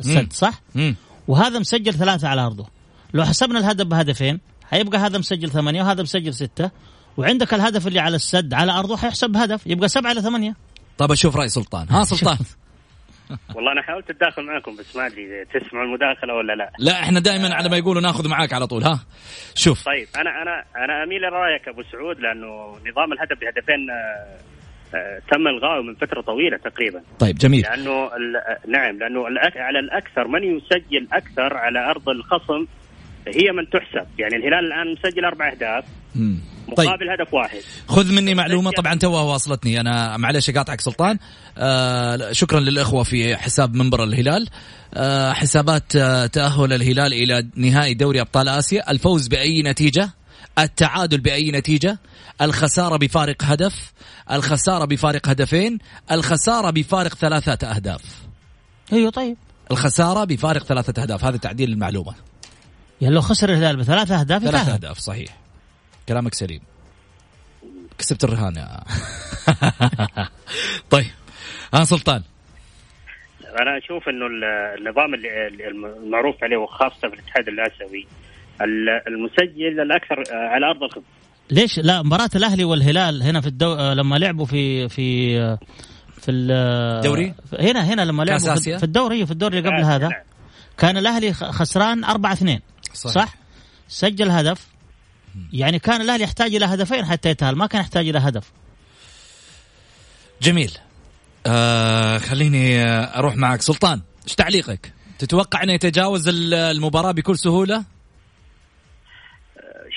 [0.00, 0.96] السد صح؟ مم.
[1.28, 2.66] وهذا مسجل ثلاثة على أرضه
[3.14, 4.40] لو حسبنا الهدف بهدفين
[4.70, 6.70] حيبقى هذا مسجل ثمانية وهذا مسجل ستة
[7.16, 10.54] وعندك الهدف اللي على السد على ارضه حيحسب بهدف يبقى سبعة إلى ثمانية.
[10.98, 11.86] طب أشوف رأي سلطان.
[11.90, 12.38] ها سلطان؟
[13.54, 16.70] والله أنا حاولت أتداخل معكم بس ما أدري تسمعوا المداخلة ولا لا.
[16.78, 19.00] لا إحنا دائما على ما يقولوا ناخذ معاك على طول ها؟
[19.54, 19.84] شوف.
[19.84, 25.48] طيب أنا أنا أنا أميل لرايك أبو سعود لأنه نظام الهدف بهدفين آه، آه، تم
[25.48, 27.02] إلغائه من فترة طويلة تقريبا.
[27.18, 27.62] طيب جميل.
[27.62, 32.66] لأنه ال- نعم لأنه الأك- على الأكثر من يسجل أكثر على أرض الخصم
[33.28, 34.06] هي من تحسب.
[34.18, 36.38] يعني الهلال الآن مسجل أربع أهداف مم.
[36.76, 36.88] طيب.
[36.88, 37.58] مقابل هدف واحد.
[37.88, 38.70] خذ مني معلومة.
[38.70, 39.80] طبعا توها واصلتني.
[39.80, 41.18] أنا معلش اقاطعك سلطان.
[41.58, 44.48] آه شكرا للإخوة في حساب منبر الهلال.
[44.94, 48.90] آه حسابات آه تأهل الهلال إلى نهائي دوري أبطال آسيا.
[48.90, 50.10] الفوز بأي نتيجة؟
[50.58, 51.98] التعادل بأي نتيجة؟
[52.42, 53.92] الخسارة بفارق هدف؟
[54.32, 55.78] الخسارة بفارق هدفين؟
[56.10, 58.02] الخسارة بفارق ثلاثة أهداف.
[58.92, 59.36] أيوه طيب.
[59.70, 61.24] الخسارة بفارق ثلاثة أهداف.
[61.24, 62.14] هذا تعديل المعلومة.
[63.00, 64.72] يعني لو خسر الهلال بثلاث أهداف ثلاث يتأهل.
[64.72, 65.41] أهداف صحيح.
[66.08, 66.60] كلامك سليم
[67.98, 68.80] كسبت الرهان يا
[70.90, 71.06] طيب
[71.74, 72.22] ها سلطان
[73.60, 74.44] أنا أشوف إنه ال-
[74.78, 75.14] النظام
[76.04, 78.06] المعروف عليه وخاصة في الاتحاد الآسيوي
[78.60, 81.02] ال- المسجل الأكثر آه، على أرض الخصم
[81.50, 83.74] ليش لا مباراة الأهلي والهلال هنا في الدو...
[83.74, 85.58] آه، لما لعبوا في في آه،
[86.20, 89.80] في ال- دوري؟ هنا هنا لما لعبوا آسيا؟ في, في الدوري في الدوري اللي قبل
[89.84, 90.10] آه، هذا.
[90.78, 92.60] كان الأهلي خ- خسران 4 2
[92.92, 93.14] صحيح.
[93.26, 93.34] صح؟
[93.88, 94.66] سجل هدف
[95.52, 98.52] يعني كان الأهلي يحتاج إلى هدفين حتى يتأهل ما كان يحتاج إلى هدف.
[100.42, 100.78] جميل.
[101.46, 103.62] آه خليني آه، أروح معك.
[103.62, 107.84] سلطان إيش تعليقك؟ تتوقع إنه يتجاوز ال- المباراة بكل سهولة؟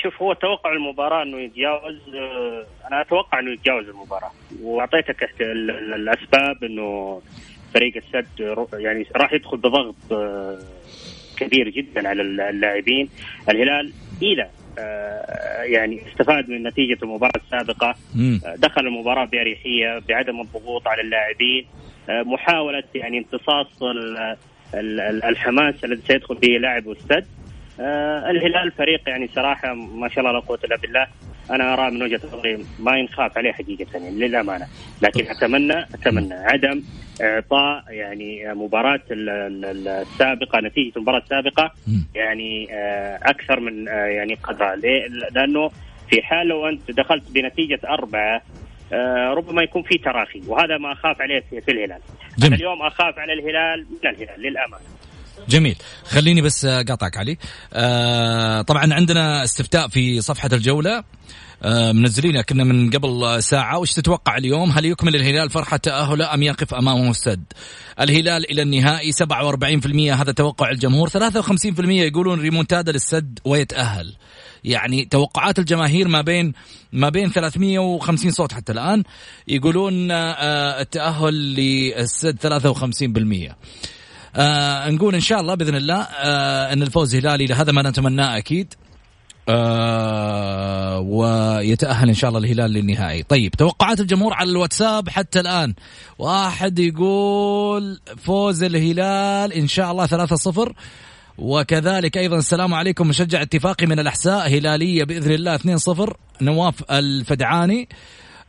[0.03, 4.31] شوف هو توقع المباراة إنه يتجاوز آه، أنا أتوقع إنه يتجاوز المباراة.
[4.61, 5.29] وأعطيتك
[5.95, 7.21] الأسباب إنه
[7.73, 8.27] فريق السد
[8.73, 10.59] يعني راح يدخل بضغط آه،
[11.37, 13.09] كبير جدا على ال- اللاعبين.
[13.49, 14.64] الهلال اذا آه،
[15.63, 17.95] يعني استفاد من نتيجة المباراة السابقة.
[18.15, 18.41] مم.
[18.45, 21.65] آه، دخل المباراة بأريحية بعدم الضغوط على اللاعبين.
[22.09, 24.17] آه، محاولة يعني امتصاص ال-
[24.73, 27.25] ال- ال- الحماس الذي سيدخل به لاعب السد
[27.79, 31.07] آه الهلال فريق يعني صراحة ما شاء الله لا قوة إلا بالله.
[31.51, 34.67] أنا أرى من وجهة نظري ما ينخاف عليه حقيقة يعني للأمانة
[35.01, 36.83] لكن أتمنى أتمنى عدم
[37.21, 39.29] إعطاء يعني مباراة ال-
[39.65, 42.05] ال- السابقة نتيجة المباراة السابقة مم.
[42.15, 44.75] يعني آه أكثر من آه يعني قدرها؟
[45.35, 45.71] لأنه
[46.09, 48.41] في حال لو أنت دخلت بنتيجة أربعة
[48.93, 51.99] آه ربما يكون في تراخي وهذا ما أخاف عليه في, الهلال
[52.37, 52.47] جميل.
[52.47, 54.83] أنا اليوم أخاف على الهلال من الهلال للأمانة
[55.49, 55.75] جميل.
[56.05, 57.37] خليني بس قاطعك علي.
[57.73, 61.03] آه طبعا عندنا استفتاء في صفحة الجولة.
[61.63, 63.77] آه منزلينه كنا من قبل ساعة.
[63.79, 67.43] وش تتوقع اليوم؟ هل يكمل الهلال فرحة تأهله أم يقف أمامه السد
[67.99, 71.09] الهلال إلى النهائي 47% هذا توقع الجمهور.
[71.09, 74.15] 53% يقولون ريمونتادا للسد ويتأهل.
[74.63, 76.53] يعني توقعات الجماهير ما بين
[76.93, 79.03] ما بين 350 صوت حتى الآن.
[79.47, 83.55] يقولون آه التأهل للسد 53%
[84.35, 88.73] آه نقول إن شاء الله بإذن الله آه إن الفوز هلالي هذا ما نتمناه أكيد.
[89.49, 93.23] آه ويتأهل إن شاء الله الهلال للنهائي.
[93.23, 95.73] طيب توقعات الجمهور على الواتساب حتى الآن.
[96.19, 100.73] واحد يقول فوز الهلال إن شاء الله 3-0
[101.37, 107.89] وكذلك أيضا السلام عليكم مشجع اتفاقي من الأحساء هلالية بإذن الله 2-0 نواف الفدعاني.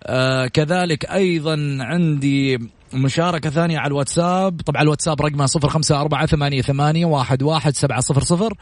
[0.03, 2.59] آه كذلك أيضا عندي
[2.92, 8.01] مشاركة ثانية على الواتساب طبعا الواتساب رقمه صفر خمسة أربعة ثمانية ثمانية واحد واحد سبعة
[8.01, 8.53] صفر صفر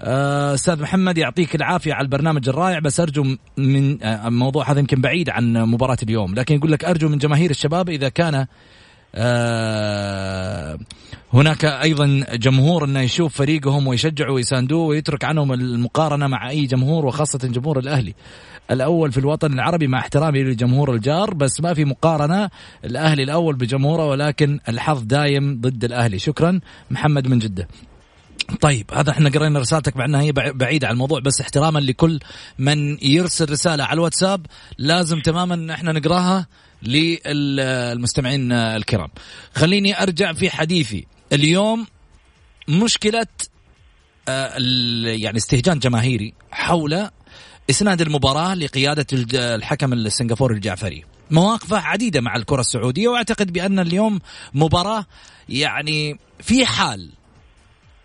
[0.00, 5.00] آه، أستاذ محمد يعطيك العافية على البرنامج الرائع بس أرجو من آه، الموضوع هذا يمكن
[5.00, 8.46] بعيد عن مباراة اليوم لكن يقول لك أرجو من جماهير الشباب إذا كان
[9.14, 10.78] آه،
[11.32, 17.38] هناك أيضا جمهور إنه يشوف فريقهم ويشجعه ويساندوه ويترك عنهم المقارنة مع أي جمهور وخاصة
[17.38, 18.14] جمهور الأهلي.
[18.70, 22.50] الأول في الوطن العربي مع احترامي لجمهور الجار بس ما في مقارنة
[22.84, 26.18] الأهلي الأول بجمهوره ولكن الحظ دايم ضد الأهلي.
[26.18, 27.68] شكرا محمد من جدة.
[28.60, 32.20] طيب هذا إحنا قرينا رسالتك مع إنها هي بع- بعيدة عن الموضوع بس احتراما لكل
[32.58, 34.46] من يرسل رسالة على الواتساب
[34.78, 36.46] لازم تماما إحنا نقراها
[36.82, 39.08] للمستمعين الكرام.
[39.54, 41.86] خليني أرجع في حديثي اليوم
[42.68, 43.26] مشكلة
[44.28, 44.52] آه،
[45.06, 47.08] يعني استهجان جماهيري حول
[47.70, 51.04] اسناد المباراة لقيادة الحكم السنغافوري الجعفري.
[51.30, 54.20] مواقفه عديدة مع الكرة السعودية وأعتقد بأن اليوم
[54.54, 55.06] مباراة
[55.48, 57.10] يعني في حال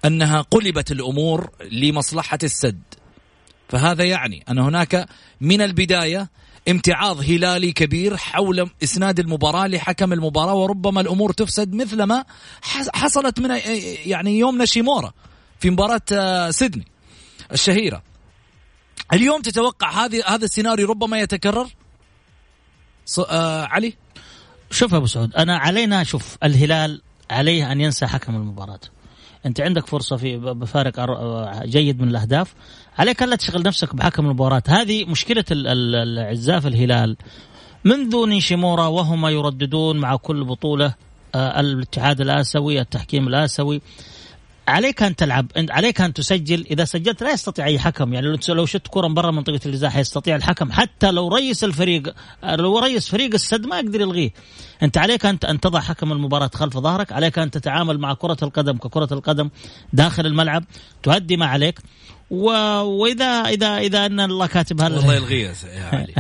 [0.05, 2.81] أنها قلبت الأمور لمصلحة السد.
[3.69, 5.07] فهذا يعني أن هناك
[5.41, 6.29] من البداية
[6.69, 12.23] امتعاض هلالي كبير حول إسناد المباراة لحكم المباراة وربما الأمور تفسد مثلما
[12.93, 13.59] حصلت من
[14.05, 15.13] يعني يوم نشيمورا
[15.59, 16.87] في مباراة آه، سيدني
[17.51, 18.03] الشهيرة.
[19.13, 21.67] اليوم تتوقع هذه هذا السيناريو ربما يتكرر؟
[23.29, 23.93] آه علي؟
[24.71, 28.79] شوف أبو سعود أنا علينا شوف الهلال عليه أن ينسى حكم المباراة.
[29.45, 31.05] أنت عندك فرصة في بفارق
[31.65, 32.53] جيد من الأهداف.
[32.99, 34.63] عليك ألا تشغل نفسك بحكم المباراة.
[34.67, 37.17] هذه مشكلة الأعزاء في الهلال.
[37.83, 40.93] منذ نيشيمورا وهم يرددون مع كل بطولة
[41.35, 43.81] آه، الاتحاد الآسيوي التحكيم الآسيوي
[44.67, 46.65] عليك أن تلعب عليك أن تسجل.
[46.71, 48.13] إذا سجلت لا يستطيع أي حكم.
[48.13, 50.71] يعني لو شت كرة من برا منطقة الجزاء حيستطيع الحكم.
[50.71, 54.33] حتى لو رئيس الفريق لو رئيس فريق السد ما يقدر يلغيه.
[54.83, 57.11] أنت عليك أن أن تضع حكم المباراة خلف ظهرك.
[57.11, 59.49] عليك أن تتعامل مع كرة القدم ككرة القدم
[59.93, 60.63] داخل الملعب.
[61.03, 61.79] تؤدي ما عليك.
[62.31, 62.49] و...
[62.81, 66.13] وإذا إذا إذا أن الله كاتب هذا والله يلغيه يا علي.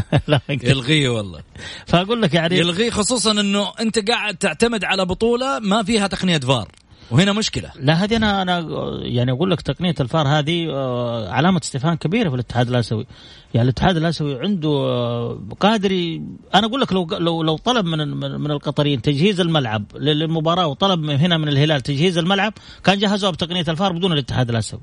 [0.49, 1.41] يلغيه والله.
[1.87, 6.67] فأقول لك يعني يلغيه خصوصا إنه أنت قاعد تعتمد على بطولة ما فيها تقنية فار.
[7.11, 7.71] وهنا مشكلة.
[7.79, 8.59] لا هذه أنا أنا
[9.01, 13.05] يعني أقول لك تقنية الفار هذه آه، علامة استفهام كبيرة في الاتحاد الآسيوي.
[13.53, 16.19] يعني الاتحاد الآسيوي عنده آه، قادر
[16.55, 21.37] أنا أقول لك لو لو لو طلب من من القطريين تجهيز الملعب للمباراة وطلب هنا
[21.37, 24.81] من الهلال تجهيز الملعب كان جهزوها بتقنية الفار بدون الاتحاد الآسيوي.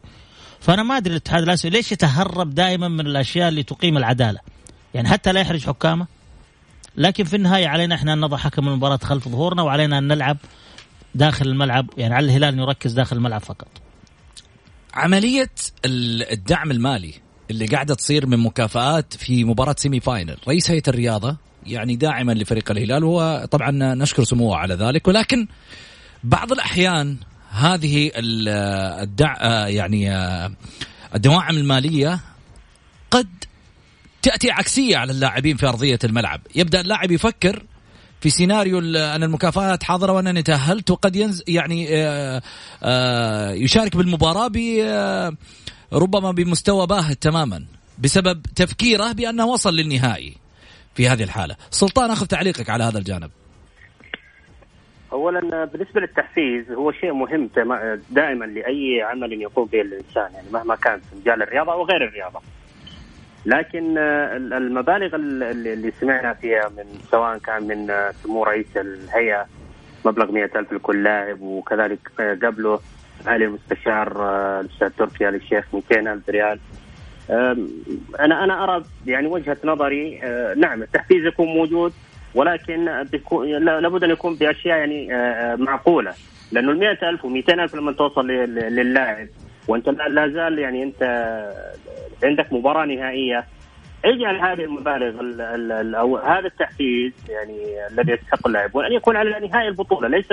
[0.61, 4.41] فأنا ما أدري الاتحاد الآسيوي ليش يتهرب دائما من الأشياء اللي تقيم العدالة.
[4.95, 6.07] يعني حتى لا يحرج حكامه
[6.97, 10.37] لكن في النهاية علينا إحنا أن نضع حكم المباراة خلف ظهورنا وعلينا أن نلعب
[11.19, 13.69] داخل الملعب يعني على الهلال إنه يركز داخل الملعب فقط.
[14.95, 15.51] عملية
[15.85, 17.15] الدعم المالي
[17.51, 22.71] اللي قاعدة تصير من مكافآت في مباراة سيمي فاينل رئيس هيئة الرياضة يعني داعما لفريق
[22.71, 25.47] الهلال وهو طبعا نشكر سموه على ذلك ولكن
[26.25, 27.17] بعض الأحيان
[27.51, 30.17] هذه الدع يعني
[31.15, 32.21] الدواعم المالية
[33.11, 33.29] قد
[34.23, 36.41] تأتي عكسية على اللاعبين في أرضية الملعب.
[36.55, 37.65] يبدأ اللاعب يفكر
[38.21, 42.43] في سيناريو أن المكافآت حاضرة وانني تاهلت وقد ينز يعني آه،
[42.83, 44.51] آه، يشارك بالمباراة
[44.83, 45.33] آه،
[45.93, 47.65] ربما بمستوى باهت تماما
[47.99, 50.35] بسبب تفكيره بأنه وصل للنهائي
[50.95, 51.57] في هذه الحالة.
[51.71, 53.31] سلطان أخذ تعليقك على هذا الجانب.
[55.13, 57.51] اولا بالنسبة للتحفيز هو شيء مهم
[58.11, 62.41] دائما لأي عمل يقوم به الإنسان يعني مهما كان في مجال الرياضة أو غير الرياضة.
[63.47, 69.47] لكن آه، المبالغ اللي سمعنا فيها من سواء كان من آه، سمو رئيس الهيئة
[70.05, 72.81] مبلغ 100000 لكل لاعب وكذلك آه، قبله
[73.27, 74.13] معالي المستشار
[74.61, 76.59] الأستاذ تركي آل الشيخ 200000 ريال
[78.21, 80.21] أنا أنا أرى يعني وجهة نظري
[80.57, 81.93] نعم التحفيز يكون موجود
[82.35, 82.85] ولكن
[83.59, 85.09] لابد أن يكون بأشياء يعني
[85.57, 86.15] معقولة.
[86.53, 89.29] لأنه ال 100000 و 200000 لما توصل للاعب
[89.69, 91.03] وأنت لا زال يعني أنت
[92.25, 93.47] عندك مباراة نهائية.
[94.05, 95.21] اجعل هذه المبالغ
[95.99, 100.29] أو هذا التحفيز يعني الذي يستحق اللاعب وأن يكون على نهائي البطولة ليس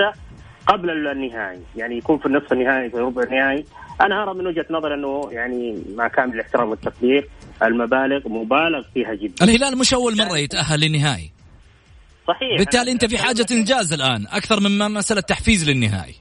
[0.66, 1.62] قبل النهائي.
[1.76, 3.64] يعني يكون في النصف النهائي في ربع النهائي.
[4.00, 7.28] أنا أرى من وجهة نظر أنه يعني مع كامل الاحترام والتقدير
[7.62, 9.44] المبالغ مبالغ فيها جدا.
[9.44, 11.30] الهلال مش أول مرة يتأهل للنهائي.
[12.28, 12.58] صحيح.
[12.58, 16.14] بالتالي أنت في حاجة إنجاز الآن أكثر من مسألة تحفيز للنهائي.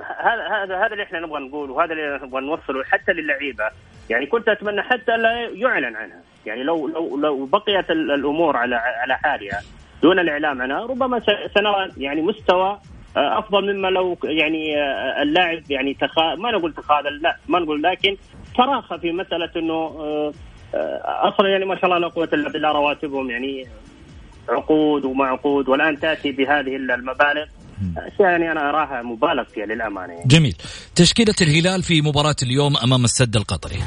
[0.00, 3.64] هذا هذا هذا اللي إحنا نبغى نقوله وهذا اللي نبغى نوصله حتى للعيبة.
[4.10, 6.20] يعني كنت أتمنى حتى لا يعلن عنها.
[6.46, 9.60] يعني لو لو لو بقيت الأمور على على حالها
[10.02, 11.22] دون الإعلام عنها ربما
[11.54, 12.78] سنرى يعني مستوى
[13.16, 17.82] آه، أفضل مما لو يعني آه، اللاعب يعني تخا ما نقول تخاذل لا ما نقول
[17.82, 18.16] لكن
[18.56, 20.32] تراخى في مسألة إنه آه،
[21.04, 23.66] أصلا يعني ما شاء الله لا قوة إلا بالله رواتبهم يعني
[24.48, 27.46] عقود ومعقود والآن تأتي بهذه المبالغ.
[27.96, 30.28] أشياء يعني أنا أراها مبالغ فيها للأمانة يعني.
[30.28, 30.56] جميل
[30.94, 33.78] تشكيلة الهلال في مباراة اليوم أمام السد القطري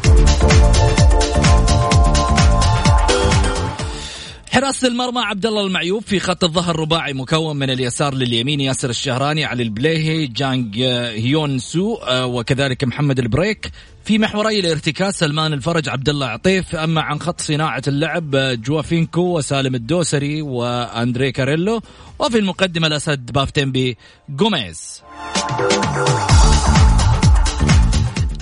[4.52, 9.46] حراسة المرمى عبد الله المعيوف في خط الظهر رباعي مكون من اليسار لليمين ياسر الشهراني
[9.46, 13.72] علي البليهي جانج هيون سو آه، وكذلك محمد البريك.
[14.06, 16.76] في محوري الارتكاز سلمان الفرج عبد الله عطيف.
[16.76, 21.82] أما عن خط صناعة اللعب آه، جوافينكو وسالم الدوسري وأندري كاريلو.
[22.20, 23.98] وفي المقدمة الأسد بافيتيمبي
[24.30, 25.02] جوميز.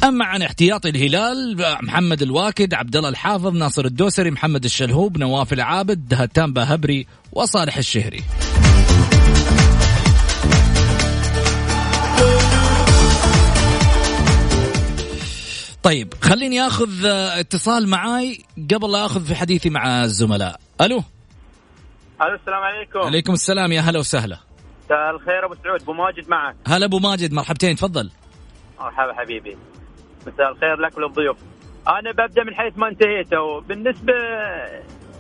[0.08, 6.13] أما عن احتياطي الهلال محمد الواكد عبد الله الحافظ ناصر الدوسري محمد الشلهوب نواف العابد
[6.13, 8.24] هتان باهبري وصالح الشهري.
[15.84, 18.43] طيب خليني آخذ آه، اتصال معاي
[18.74, 20.60] قبل لا آخذ في حديثي مع الزملاء.
[20.82, 21.04] ألو؟
[22.22, 23.00] ألو السلام عليكم.
[23.00, 24.38] عليكم السلام يا هلا وسهلا.
[24.86, 26.56] مساء الخير أبو سعود أبو ماجد معك.
[26.67, 28.12] هلا أبو ماجد مرحبتين تفضل.
[28.80, 29.58] مرحبا حبيبي.
[30.28, 31.38] مساء الخير لك وللضيوف.
[31.88, 34.13] أنا ببدأ من حيث ما انتهيتوا بالنسبة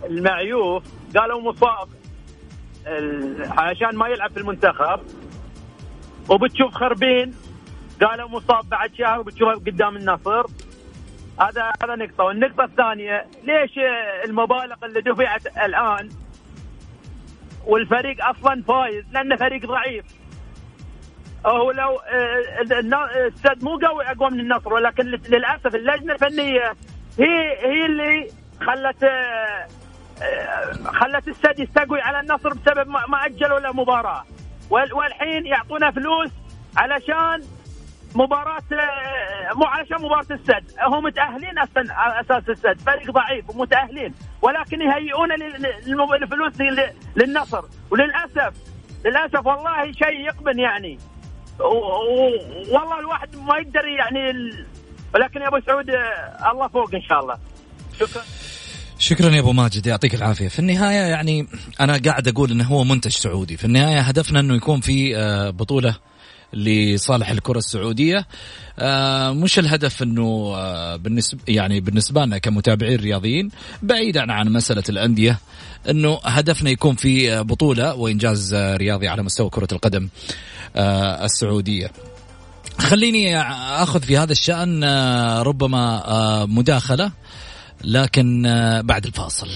[0.03, 0.83] المعيوف
[1.17, 1.87] قالوا مصاب
[3.57, 4.99] عشان ما يلعب في المنتخب
[6.29, 7.35] وبتشوف خربين
[8.01, 10.43] قالوا مصاب بعد شهر وبتشوفه قدام النصر.
[11.39, 12.23] هذا هذا نقطة.
[12.23, 13.71] والنقطة الثانية ليش
[14.25, 16.09] المبالغ اللي دفعت الآن
[17.65, 20.05] والفريق أصلا فايز؟ لأنه فريق ضعيف.
[21.47, 26.73] هو لو آه، النا- السد مو قوي أقوى من النصر ولكن للأسف اللجنة الفنية
[27.19, 28.27] هي هي اللي
[28.61, 29.67] خلت آه،
[30.21, 34.23] آه، خلت السد يستقوي على النصر بسبب ما أجلوا له مباراة.
[34.69, 36.29] وال- والحين يعطونا فلوس
[36.77, 37.41] علشان
[38.15, 40.63] مباراة آه، مو علشان مباراة السد.
[40.81, 45.31] هم متأهلين أصلا على أساس السد فريق ضعيف ومتأهلين ولكن يهيئون
[46.13, 47.63] الفلوس لل- للنصر.
[47.91, 48.53] وللأسف
[49.05, 50.99] للأسف والله شيء يقبن يعني.
[51.59, 54.65] والله الواحد ما يقدر يعني ال...
[55.15, 57.37] ولكن يا أبو سعود آه، الله فوق إن شاء الله.
[57.99, 58.23] شكرا.
[58.99, 60.47] شكرا يا أبو ماجد يعطيك العافية.
[60.47, 61.47] في النهاية يعني
[61.79, 63.57] أنا قاعد أقول إنه هو منتج سعودي.
[63.57, 65.95] في النهاية هدفنا إنه يكون في آه، بطولة
[66.53, 68.25] لصالح الكرة السعودية.
[68.79, 70.55] آه، مش الهدف إنه
[70.95, 73.49] بالنسبة يعني بالنسبة لنا كمتابعين رياضيين
[73.81, 75.39] بعيدا عن مسألة الأندية
[75.89, 80.09] إنه هدفنا يكون في بطولة وإنجاز رياضي على مستوى كرة القدم.
[81.25, 81.91] السعودية.
[82.79, 83.41] خليني
[83.83, 87.11] أخذ في هذا الشأن آه، ربما آه، مداخلة
[87.83, 89.47] لكن آه، بعد الفاصل.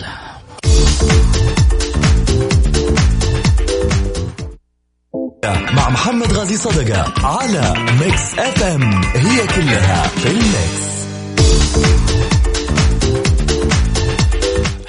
[5.74, 10.92] مع محمد غازي صدقة على Mix FM هي كلها في ال Mix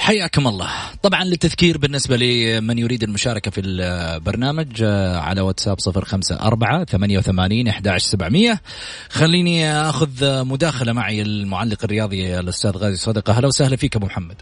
[0.03, 0.69] حياكم الله.
[1.03, 7.19] طبعا للتذكير بالنسبة لمن يريد المشاركة في البرنامج آه، على واتساب صفر خمسة أربعة ثمانية
[7.19, 8.61] وثمانين أحد سبعمية.
[9.11, 13.33] خليني أخذ مداخلة معي المعلق الرياضي الأستاذ غازي صدقة.
[13.33, 14.37] هلا وسهلا فيك أبو محمد.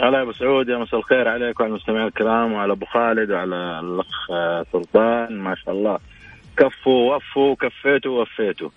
[0.00, 3.80] هلا يا أبو سعود يا مساء الخير عليك وعلى المستمعين الكرام وعلى أبو خالد وعلى
[3.80, 5.38] الأخ آه، سلطان.
[5.38, 5.98] ما شاء الله.
[6.56, 8.70] كفوا وفوا كفيتوا وفيتوا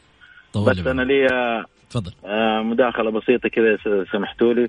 [0.56, 2.12] بس أنا لي آه، تفضل.
[2.64, 3.78] مداخلة بسيطة كذا
[4.12, 4.68] سمحتوا لي.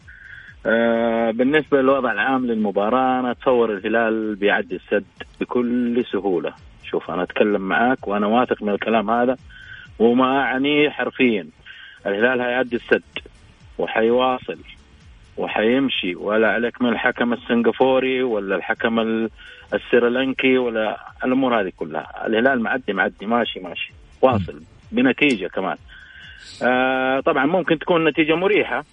[0.66, 5.04] آه، بالنسبة للوضع العام للمباراة أنا أتصور الهلال بيعدي السد
[5.40, 6.52] بكل سهولة.
[6.90, 9.36] شوف أنا أتكلم معاك وأنا واثق من الكلام هذا
[9.98, 11.46] وما اعنيه حرفيا.
[12.06, 13.02] الهلال هيعدي السد
[13.78, 14.58] وحيواصل
[15.36, 16.14] وحيمشي.
[16.14, 19.30] ولا عليك من الحكم السنغافوري ولا الحكم ال-
[19.74, 22.26] السريلانكي ولا الأمور هذه كلها.
[22.26, 23.92] الهلال معدي معدي ماشي ماشي.
[24.22, 25.76] واصل بنتيجة كمان.
[26.62, 28.84] آه طبعا ممكن تكون نتيجة مريحة.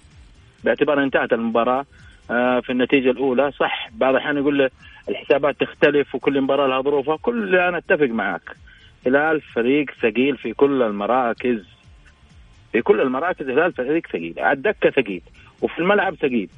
[0.64, 1.86] باعتبار انتهت المباراة
[2.32, 3.52] آه في النتيجة الأولى.
[3.52, 4.70] صح بعض الأحيان يقول
[5.10, 7.18] الحسابات تختلف وكل مباراة لها ظروفها.
[7.18, 8.56] كل أنا أتفق معك
[9.06, 11.64] هلال فريق ثقيل في كل المراكز.
[12.72, 14.34] في كل المراكز الهلال فريق ثقيل.
[14.38, 15.22] على الدكه ثقيل.
[15.62, 16.50] وفي الملعب ثقيل.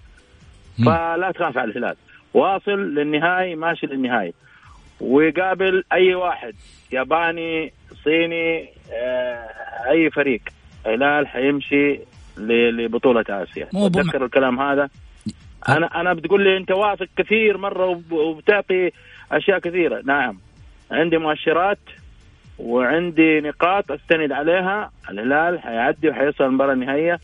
[0.86, 1.96] فلا تخاف على الهلال.
[2.34, 4.34] واصل للنهاية ماشي للنهاية
[5.02, 6.56] ويقابل أي واحد
[6.92, 9.48] ياباني صيني آه،
[9.90, 10.42] أي فريق.
[10.86, 12.00] الهلال حيمشي
[12.40, 13.68] ل- لبطولة آسيا.
[13.74, 13.88] مو
[14.26, 14.90] الكلام هذا؟
[15.70, 18.92] أنا أنا بتقول لي أنت واثق كثير مرة وب- وبتعطي
[19.32, 20.02] أشياء كثيرة.
[20.06, 20.38] نعم.
[20.92, 21.78] عندي مؤشرات
[22.60, 24.92] وعندي نقاط أستند عليها.
[25.10, 27.20] الهلال حيعدي وحيوصل المباراة النهائية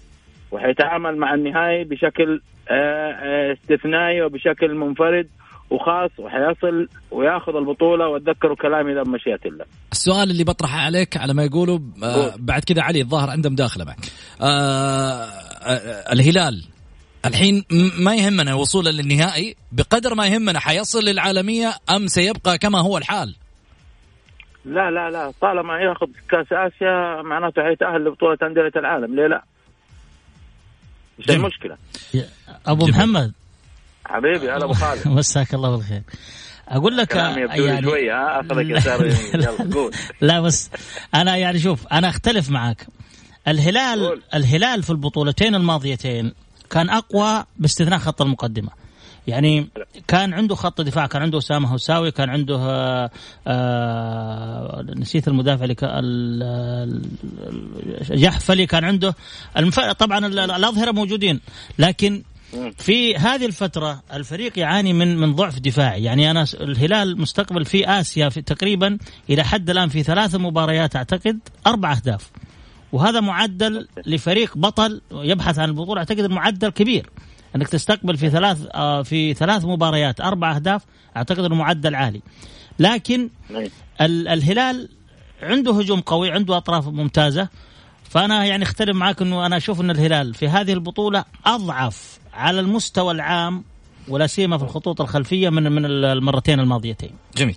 [0.51, 5.27] وحيتعامل مع النهائي بشكل آه، آه، استثنائي وبشكل منفرد.
[5.69, 11.43] وخاص وحيصل وياخذ البطولة واتذكروا كلامي ذا بمشيئه الله السؤال اللي بطرحه عليك على ما
[11.43, 12.33] يقولوا آه.
[12.37, 13.97] بعد كذا علي الظاهر عنده مداخله معك
[14.41, 16.63] آه آه الهلال
[17.25, 17.63] الحين
[17.99, 23.35] ما يهمنا وصوله للنهائي بقدر ما يهمنا حيصل للعالمية أم سيبقى كما هو الحال
[24.65, 29.43] لا لا لا طالما ياخذ كأس آسيا معناته حيتأهل لبطولة أندية العالم ليه لا؟
[31.19, 31.39] إيش جميل.
[31.41, 31.77] المشكلة؟
[32.67, 32.97] أبو جميل.
[32.97, 33.31] محمد
[34.05, 35.07] حبيبي هلا أبو خالد.
[35.17, 36.01] مساك الله بالخير.
[36.67, 38.65] أقول لك لي شوية ها؟ أخذك
[39.33, 39.91] يلا
[40.21, 40.69] لا بس
[41.15, 42.87] أنا يعني شوف أنا أختلف معك
[43.47, 44.21] الهلال قول.
[44.33, 46.33] الهلال في البطولتين الماضيتين
[46.69, 48.69] كان أقوى باستثناء خط المقدمة.
[49.27, 49.67] يعني
[50.07, 53.09] كان عنده خط دفاع كان عنده أسامة هوساوي كان عنده آه
[53.47, 55.75] آه نسيت المدافع اللي
[58.09, 59.15] جحفلي كان عنده.
[59.93, 61.39] طبعا ال- الأظهرة موجودين
[61.79, 62.23] لكن
[62.77, 67.89] في هذه الفترة الفريق يعاني من من ضعف دفاعي، يعني أنا س- الهلال مستقبل في
[67.89, 68.97] آسيا في تقريبا
[69.29, 72.31] إلى حد الآن في ثلاث مباريات أعتقد أربع أهداف.
[72.91, 75.99] وهذا معدل لفريق بطل يبحث عن البطولة.
[75.99, 77.09] أعتقد المعدل كبير.
[77.55, 80.81] أنك تستقبل في ثلاث آه في ثلاث مباريات أربع أهداف
[81.17, 82.21] أعتقد انه معدل عالي.
[82.79, 83.29] لكن
[84.01, 84.89] ال الهلال
[85.41, 87.47] عنده هجوم قوي عنده أطراف ممتازة.
[88.09, 93.11] فأنا يعني أختلف معاك إنه أنا أشوف إن الهلال في هذه البطولة أضعف على المستوى
[93.11, 93.63] العام
[94.07, 97.11] ولا سيما في الخطوط الخلفية من من المرتين الماضيتين.
[97.35, 97.55] جميل.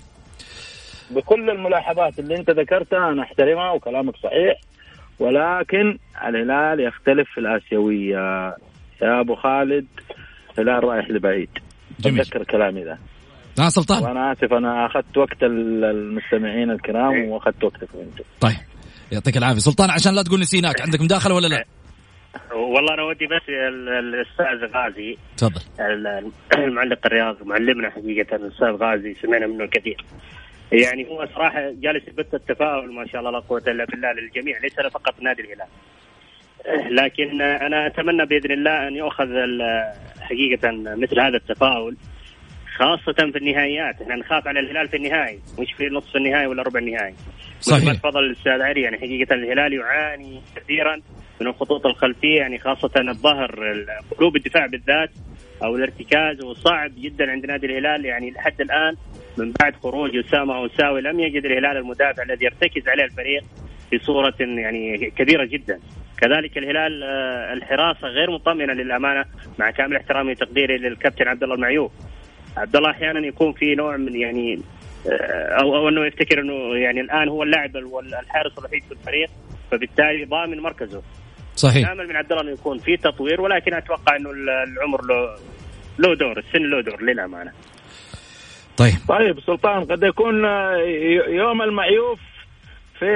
[1.10, 4.60] بكل الملاحظات اللي انت ذكرتها أنا أحترمها وكلامك صحيح
[5.18, 5.98] ولكن
[6.28, 8.56] الهلال يختلف في الآسيوية
[9.02, 9.86] يا أبو خالد
[10.58, 11.50] الهلال رايح لبعيد.
[12.00, 12.24] جميل.
[12.24, 12.98] تذكر كلامي ذا.
[13.60, 17.28] آه سلطان وأنا آسف أنا أخذت وقت المستمعين الكرام.
[17.28, 18.24] وأخذت وقتكم أنتم.
[18.40, 18.56] طيب
[19.12, 21.64] يعطيك العافية سلطان عشان لا تقول نسيناك عندك مداخلة ولا لا؟
[22.52, 28.68] والله أنا ودي بس ال- ال- الأستاذ غازي تفضل ال- المعلق الرياضي معلمنا حقيقة الأستاذ
[28.68, 30.04] غازي سمعنا منه الكثير.
[30.72, 34.74] يعني هو صراحة جالس يبث التفاؤل ما شاء الله لا قوة إلا بالله للجميع ليس
[34.92, 35.66] فقط نادي الهلال.
[36.96, 39.28] لكن أنا أتمنى بإذن الله أن يؤخذ
[40.20, 41.96] حقيقة مثل هذا التفاؤل
[42.78, 46.80] خاصة في النهائيات، إحنا نخاف على الهلال في النهائي، مش في نصف النهائي ولا ربع
[46.80, 47.14] النهائي.
[47.58, 51.00] مثل ما صحيح تفضل الأستاذ علي يعني حقيقة الهلال يعاني كثيرا
[51.41, 55.11] من الخطوط الخلفية يعني خاصة الظهر ال- قلوب الدفاع بالذات
[55.64, 58.95] أو الارتكاز وصعب جدا عند نادي الهلال يعني لحد الآن
[59.39, 63.45] من بعد خروج أسامة أوساوي لم يجد الهلال المدافع الذي يرتكز عليه الفريق
[63.95, 65.78] بصوره يعني كبيرة جدا.
[66.20, 69.24] كذلك الهلال آه، الحراسة غير مطمئنة للأمانة
[69.59, 71.93] مع كامل احترامي وتقديري للكابتن عبد الله المعيوف.
[72.57, 74.61] عبد الله أحيانا يكون في نوع من يعني
[75.11, 79.30] آه، أو أو أنه يفتكر إنه يعني الآن هو اللاعب ال- الحارس الوحيد في الفريق
[79.70, 81.03] فبالتالي ضامن مركزه.
[81.59, 85.36] صحيح نامل من عبد الله إنه يكون في تطوير ولكن أتوقع إنه ال- العمر له
[85.98, 87.52] له دور السن له دور للأمانة.
[88.76, 90.44] طيب طيب سلطان قد يكون
[91.28, 92.20] يوم المعيوف
[92.98, 93.06] في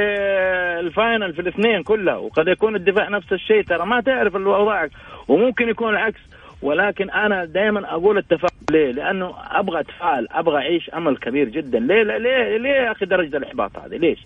[0.81, 4.89] الفاينل في الاثنين كلها وقد يكون الدفاع نفس الشيء ترى ما تعرف الاوضاع
[5.29, 6.21] وممكن يكون العكس
[6.63, 12.03] ولكن أنا دائما أقول التفاؤل ليه؟ لأنه أبغى أتفائل أبغى أعيش أمل كبير جدا ليه
[12.03, 14.19] ليه ليه يا أخي درجة الإحباط هذه ليش؟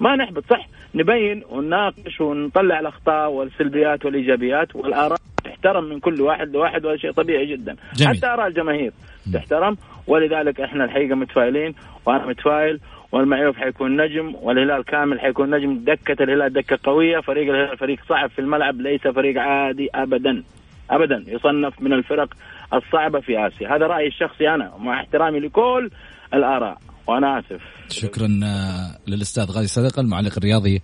[0.00, 6.84] ما نحبط صح؟ نبين ونناقش ونطلع الأخطاء والسلبيات والإيجابيات والآراء تحترم من كل واحد لواحد
[6.84, 7.76] وهذا شيء طبيعي جدا.
[7.94, 8.16] جميل.
[8.16, 8.92] حتى آراء الجماهير
[9.34, 9.76] تحترم
[10.06, 11.74] ولذلك إحنا الحقيقة متفائلين
[12.06, 12.80] وأنا متفائل
[13.12, 15.78] والمعيوف حيكون نجم والهلال كامل حيكون نجم.
[15.84, 20.42] دكة الهلال دكة قوية فريق الهلال فريق صعب في الملعب ليس فريق عادي ابدا.
[20.90, 21.24] ابدا.
[21.26, 22.28] يصنف من الفرق
[22.74, 23.76] الصعبة في آسيا.
[23.76, 25.90] هذا رأيي الشخصي أنا مع احترامي لكل
[26.34, 26.78] الآراء.
[27.08, 27.60] وأنا آسف.
[27.90, 30.82] شكرا آه، للأستاذ غازي صدقه المعلق الرياضي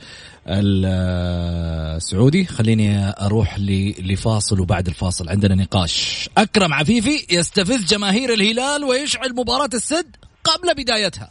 [0.48, 2.44] السعودي.
[2.44, 3.58] خليني أروح
[3.98, 5.28] لفاصل وبعد الفاصل.
[5.28, 6.28] عندنا نقاش.
[6.38, 11.28] أكرم عفيفي يستفز جماهير الهلال ويشعل مباراة السد قبل بدايتها.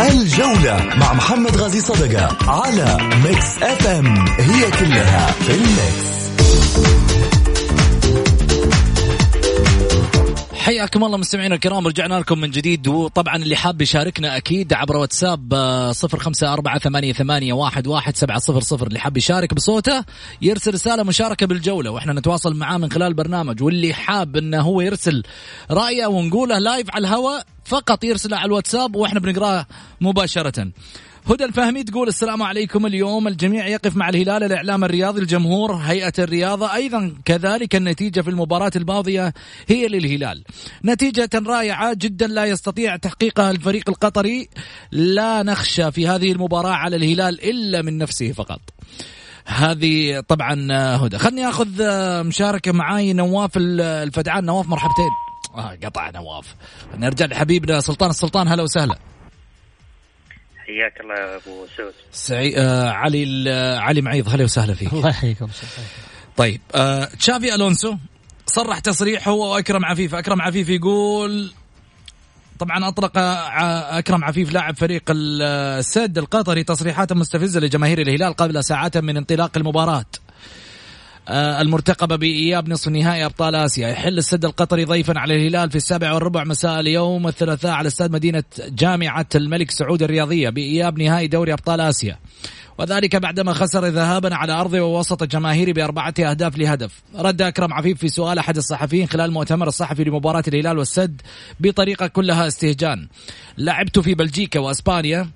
[0.00, 6.93] الجولة مع محمد غازي صدقة على Mix FM هي كلها في ال Mix
[10.84, 12.88] حياكم الله مستمعينا الكرام رجعنا لكم من جديد.
[12.88, 18.16] وطبعا اللي حاب يشاركنا أكيد عبر واتساب آه، صفر خمسة أربعة ثمانية, ثمانية واحد, واحد
[18.16, 18.86] سبعة صفر صفر.
[18.86, 20.04] اللي حاب يشارك بصوته
[20.42, 21.90] يرسل رسالة مشاركة بالجولة.
[21.90, 25.22] وإحنا نتواصل معاه من خلال البرنامج واللي حاب إنه هو يرسل
[25.70, 29.66] رأيه ونقوله لايف على الهواء فقط يرسله على الواتساب وإحنا بنقراه
[30.00, 30.70] مباشرة.
[31.26, 32.86] هدى الفهمي تقول السلام عليكم.
[32.86, 36.74] اليوم الجميع يقف مع الهلال الإعلام الرياضي الجمهور هيئة الرياضة.
[36.74, 39.34] أيضا كذلك النتيجة في المباراة الماضية
[39.68, 40.44] هي للهلال.
[40.84, 44.48] نتيجة رائعة جدا لا يستطيع تحقيقها الفريق القطري.
[44.92, 48.60] لا نخشى في هذه المباراة على الهلال إلا من نفسه فقط.
[49.46, 51.18] هذه طبعا هدى.
[51.18, 51.68] خلني آخذ
[52.26, 54.44] مشاركة معاي نواف الفدعان.
[54.44, 55.10] نواف مرحبتين.
[55.54, 56.54] آه قطع نواف.
[56.98, 58.10] نرجع لحبيبنا سلطان.
[58.10, 58.98] السلطان هلا وسهلا.
[60.80, 61.92] حياك الله يا أبو سعود.
[62.12, 62.58] سعي...
[62.58, 64.92] آه علي ال- علي معيض هلا وسهلا فيك.
[64.92, 65.48] الله يحييكم.
[66.36, 67.96] طيب آه تشافي ألونسو
[68.46, 70.14] صرح تصريح هو وأكرم عفيف.
[70.14, 71.52] أكرم عفيف يقول
[72.58, 73.12] طبعا أطلق
[73.98, 75.42] أكرم عفيف لاعب فريق ال-
[75.78, 80.04] السد القطري تصريحات مستفزة لجماهير الهلال قبل ساعات من انطلاق المباراة.
[80.04, 80.23] آه،
[81.28, 83.88] المرتقبة بإياب نصف نهائي أبطال آسيا.
[83.88, 88.44] يحل السد القطري ضيفا على الهلال في السابع والربع مساء اليوم الثلاثاء على استاد مدينة
[88.68, 92.18] جامعة الملك سعود الرياضية بإياب نهائي دوري أبطال آسيا.
[92.78, 97.02] وذلك بعدما خسر ذهابا على أرضه ووسط الجماهير بأربعة أهداف لهدف.
[97.14, 101.22] رد أكرم عفيف في سؤال أحد الصحفيين خلال المؤتمر الصحفي لمباراة الهلال والسد
[101.60, 103.08] بطريقة كلها استهجان.
[103.58, 105.28] لعبت في بلجيكا وأسبانيا.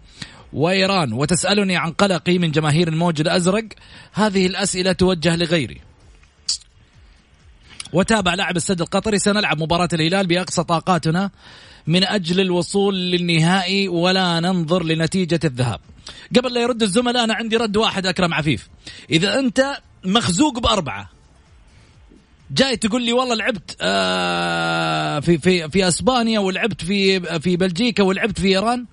[0.52, 3.64] وإيران وتسألني عن قلقي من جماهير الموج الأزرق
[4.12, 5.80] هذه الأسئلة توجه لغيري.
[7.92, 11.30] وتابع لاعب السد القطري سنلعب مباراة الهلال بأقصى طاقاتنا
[11.86, 15.80] من أجل الوصول للنهائي ولا ننظر لنتيجة الذهاب.
[16.36, 18.68] قبل لا يرد الزملاء أنا عندي رد واحد أكرم عفيف.
[19.10, 21.10] إذا أنت مخزوق بأربعة
[22.50, 28.40] جاي تقول لي والله لعبت آه في في في أسبانيا ولعبت في في بلجيكا ولعبت
[28.40, 28.86] في إيران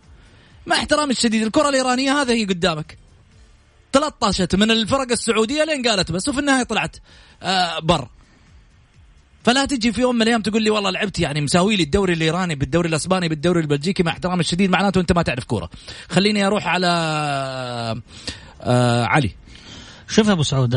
[0.66, 2.98] مع احترامي الشديد الكرة الإيرانية هذا هي قدامك.
[3.94, 6.98] 13 من الفرق السعودية لين قالت بس وفي النهاية طلعت
[7.44, 8.08] آه بر.
[9.44, 12.56] فلا تجي في يوم من الأيام تقول لي والله لعبت يعني مساوي لي الدوري الإيراني
[12.56, 15.70] بالدوري الأسباني بالدوري البلجيكي مع احترامي الشديد معناته أنت ما تعرف كورة.
[16.10, 16.88] خليني أروح على
[18.62, 19.32] آه علي.
[20.08, 20.76] شوف يا أبو سعود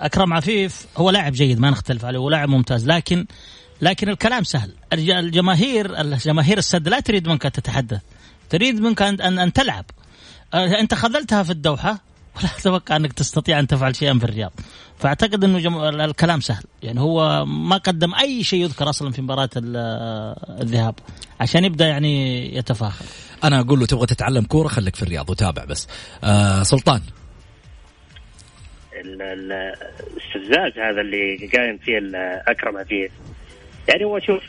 [0.00, 3.26] أكرم عفيف هو لاعب جيد ما نختلف عليه ولاعب ممتاز لكن
[3.80, 4.74] لكن الكلام سهل.
[4.92, 8.00] الجماهير الجماهير السد لا تريد منك تتحدث.
[8.50, 9.84] تريد منك ان ان, أن تلعب.
[10.54, 12.00] آه، أنت خذلتها في الدوحة.
[12.36, 14.52] ولا أتوقع أنك تستطيع أن تفعل شيئا في الرياض.
[14.98, 15.78] فأعتقد إنه جم...
[15.78, 16.64] الكلام سهل.
[16.82, 20.94] يعني هو ما قدم أي شيء يذكر أصلا في مباراة الذهاب.
[21.40, 23.04] عشان يبدأ يعني يتفاخر.
[23.44, 25.88] أنا أقول له تبغى تتعلم كورة خليك في الرياض وتابع بس.
[26.24, 27.00] آه سلطان.
[29.04, 31.98] الاستفزاز هذا اللي قايم فيه
[32.48, 33.12] أكرم عفيف
[33.88, 34.42] يعني هو شوف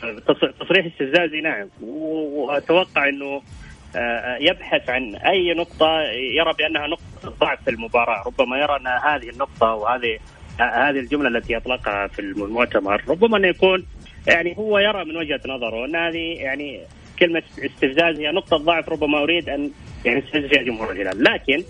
[0.60, 1.68] تصريح استفزازي نعم.
[1.80, 3.42] وأتوقع إنه آه،
[4.40, 9.74] يبحث عن أي نقطة يرى بأنها نقطة ضعف في المباراة، ربما يرى أن هذه النقطة
[9.74, 10.18] وهذه
[10.60, 13.86] هذه الجملة التي أطلقها في المؤتمر ربما أنه يكون
[14.26, 16.80] يعني هو يرى من وجهة نظره أن هذه يعني
[17.18, 19.70] كلمة استفزاز هي نقطة ضعف ربما أريد أن
[20.04, 21.62] يعني استفز فيها جمهور الهلال، لكن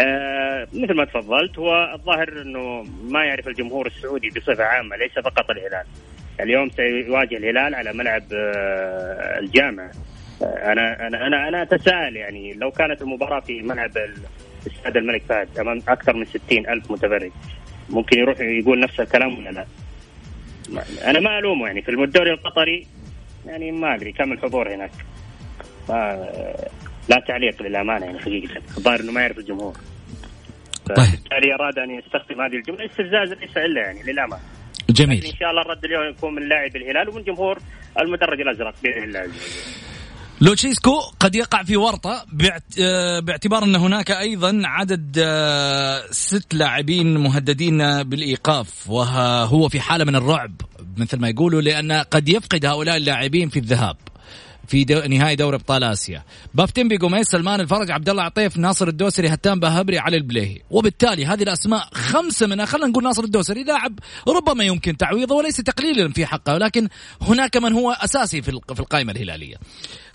[0.00, 5.50] آه مثل ما تفضلت هو الظاهر أنه ما يعرف الجمهور السعودي بصفة عامة ليس فقط
[5.50, 5.84] الهلال.
[6.40, 9.90] اليوم سيواجه الهلال على ملعب آه الجامعة
[10.42, 13.90] أنا أنا أنا أنا أتساءل يعني لو كانت المباراة في ملعب
[14.66, 17.30] استاد الملك فهد أمام أكثر من 60 ألف متفرج
[17.90, 19.66] ممكن يروح يقول نفس الكلام ولا لا؟
[21.04, 22.86] أنا ما ألومه يعني في الدوري القطري
[23.46, 24.90] يعني ما أدري كم الحضور هناك.
[27.08, 28.56] لا تعليق للأمانة يعني حقيقة.
[28.56, 29.76] الظاهر إنه ما يعرف الجمهور.
[30.86, 30.96] طيب.
[30.96, 32.86] بالتالي أراد أن يستخدم هذه الجملة.
[32.86, 34.42] استفزاز ليس إلا يعني للأمانة.
[34.90, 35.24] جميل.
[35.24, 37.58] إن شاء الله الرد اليوم يكون من لاعب الهلال ومن جمهور
[38.00, 39.28] المدرج الأزرق بإذن الله.
[40.42, 42.26] لوتشيسكو قد يقع في ورطة
[42.80, 50.16] آه، باعتبار أن هناك أيضا عدد آه، ست لاعبين مهددين بالإيقاف وهو في حالة من
[50.16, 50.60] الرعب
[50.96, 53.96] مثل ما يقولوا لأن قد يفقد هؤلاء اللاعبين في الذهاب.
[54.70, 55.00] في دو...
[55.00, 56.24] نهائي دوري أبطال آسيا.
[56.54, 60.58] بافيتيمبي جوميز سلمان الفرج عبد الله عطيف ناصر الدوسري هتان باهبري علي البليهي.
[60.70, 63.98] وبالتالي هذه الأسماء خمسة منها خلينا نقول ناصر الدوسري لاعب
[64.28, 66.88] ربما يمكن تعويضه وليس تقليلا في حقه ولكن
[67.22, 69.56] هناك من هو أساسي في في القائمة الهلالية.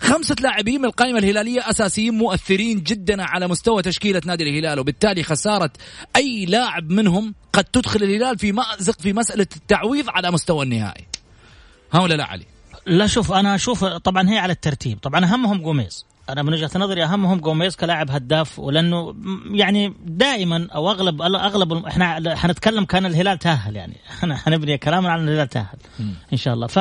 [0.00, 5.70] خمسة لاعبين من القائمة الهلالية أساسيين مؤثرين جدا على مستوى تشكيلة نادي الهلال وبالتالي خسارة
[6.16, 11.06] أي لاعب منهم قد تدخل الهلال في مأزق في مسألة التعويض على مستوى النهائي.
[11.92, 12.55] ها ولا لا علي.
[12.86, 14.98] لا شوف أنا أشوف طبعا هي على الترتيب.
[14.98, 16.06] طبعا أهمهم جوميز.
[16.28, 19.14] أنا من وجهة نظري أهمهم جوميز كلاعب هداف ولأنه
[19.50, 23.96] يعني دائما أو أغلب أغلب إحنا حنتكلم كأن الهلال تأهل يعني.
[24.10, 25.78] إحنا حنبني كلامنا عن الهلال تأهل
[26.32, 26.66] إن شاء الله.
[26.66, 26.78] ف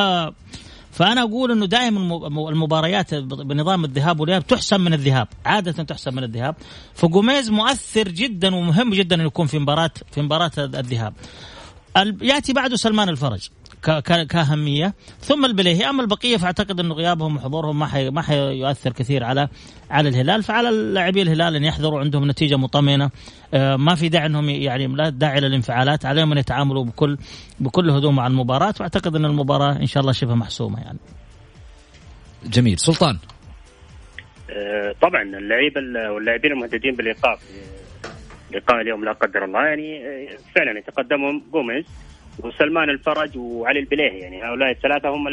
[0.91, 6.55] فأنا أقول إنه دائما المباريات بنظام الذهاب والإياب تحسم من الذهاب عادة تحسم من الذهاب.
[6.93, 11.13] فجوميز مؤثر جدا ومهم جدا إنه يكون في مباراة في مباراة الذهاب.
[12.21, 13.49] يأتي بعده سلمان الفرج.
[14.29, 14.93] كأهمية.
[15.19, 15.89] ثم البليهي.
[15.89, 19.47] أما البقية فأعتقد انه غيابهم وحضورهم ما حي ما حيؤثر كثير على
[19.91, 20.43] على الهلال.
[20.43, 23.09] فعلى لاعبي الهلال أن يحضروا عندهم نتيجة مطمئنة.
[23.53, 27.17] آه، ما في داعي أنهم يعني لا داعي للانفعالات عليهم أن يتعاملوا بكل
[27.59, 28.73] بكل هدوء مع المباراة.
[28.79, 30.99] وأعتقد أن المباراة إن شاء الله شبه محسومة يعني.
[32.45, 32.79] جميل.
[32.79, 33.17] سلطان.
[34.49, 35.81] آه، طبعا اللعيبه
[36.11, 37.39] واللاعبين المهددين بالايقاف
[38.53, 41.85] لقاء اليوم لا قدر الله يعني آه، فعلا يتقدمهم جوميز.
[42.39, 45.27] وسلمان الفرج وعلي البليهي يعني هؤلاء الثلاثة هم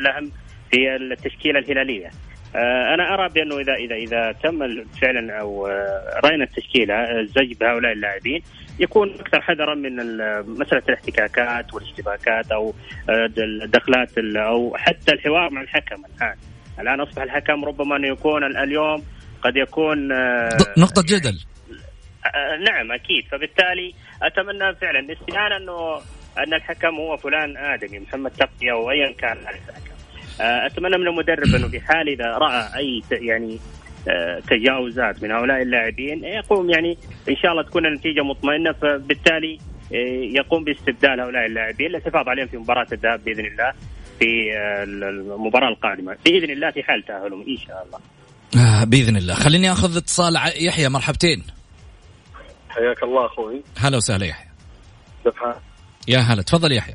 [0.00, 0.30] الأهم
[0.70, 2.10] في التشكيلة الهلالية.
[2.56, 7.92] آه، أنا أرى بأنه اذا اذا إذا تم فعلا أو آه، رأينا التشكيلة الزج بهؤلاء
[7.92, 8.42] اللاعبين
[8.78, 9.96] يكون أكثر حذرا من
[10.60, 12.74] مسألة الاحتكاكات والاشتباكات أو
[13.38, 16.36] الدخلات أو حتى الحوار مع الحكم الآن.
[16.80, 19.02] الآن أصبح الحكم ربما انه يكون اليوم
[19.42, 20.08] قد يكون
[20.78, 21.38] نقطة جدل
[22.26, 26.00] آه، نعم أكيد فبالتالي أتمنى فعلا استنانا أنه
[26.38, 29.38] أن الحكم هو فلان آدمي محمد تقي أو ايا كان.
[29.38, 29.92] الحكم
[30.40, 33.58] آه، أتمنى من المدرب أنه في حال إذا رأى أي يعني
[34.08, 39.58] آه، تجاوزات من هؤلاء اللاعبين يقوم يعني إن شاء الله تكون النتيجة مطمئنة فبالتالي
[40.34, 41.90] يقوم باستبدال هؤلاء اللاعبين.
[41.90, 43.72] للحفاظ عليهم في مباراة الذهاب بإذن الله
[44.18, 44.26] في
[44.82, 46.16] المباراة القادمة.
[46.24, 48.00] بإذن الله في حال تأهلهم إن شاء الله.
[48.84, 49.34] بإذن الله.
[49.34, 51.42] خليني أخذ اتصال يحيى مرحبتين.
[52.68, 53.62] حياك الله أخوي.
[53.78, 54.48] هلا وسهلا يحيى.
[56.08, 56.94] يا هلا تفضل يحيى.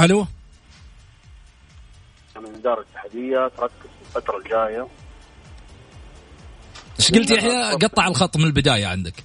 [0.00, 0.26] ألو؟
[2.36, 4.86] من الاداره الاتحاديه تركز في الفترة الجاية.
[7.00, 9.24] إيش قلت يحيى؟ قطع الخط من البداية عندك.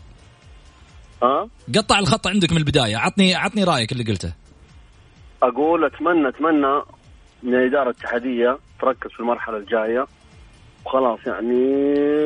[1.24, 2.98] ها؟ قطع الخط عندك من البداية.
[2.98, 4.34] عطني عطني رأيك اللي قلته.
[5.44, 6.82] أقول اتمنى أتمنى
[7.44, 10.08] من الاداره الاتحاديه تركز في المرحلة الجاية.
[10.86, 11.54] وخلاص يعني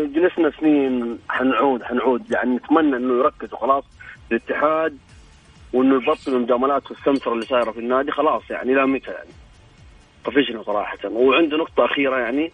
[0.07, 2.31] جلسنا سنين حنعود حنعود.
[2.31, 3.83] يعني نتمنى إنه يركز وخلاص.
[4.31, 4.97] الاتحاد
[5.73, 9.29] وإنه يبطل المجاملات والسمسره اللي صايرة في النادي خلاص يعني إلى متى يعني؟
[10.25, 10.97] طفشنا صراحة.
[11.05, 12.51] وعنده نقطة أخيرة يعني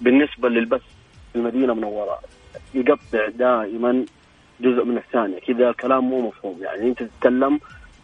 [0.00, 0.82] بالنسبة للبث
[1.32, 2.18] في المدينة منوره
[2.74, 4.04] يقطع دائما
[4.60, 5.38] جزء من الثانية.
[5.38, 6.88] كذا الكلام مو مفهوم يعني.
[6.88, 7.60] أنت تتكلم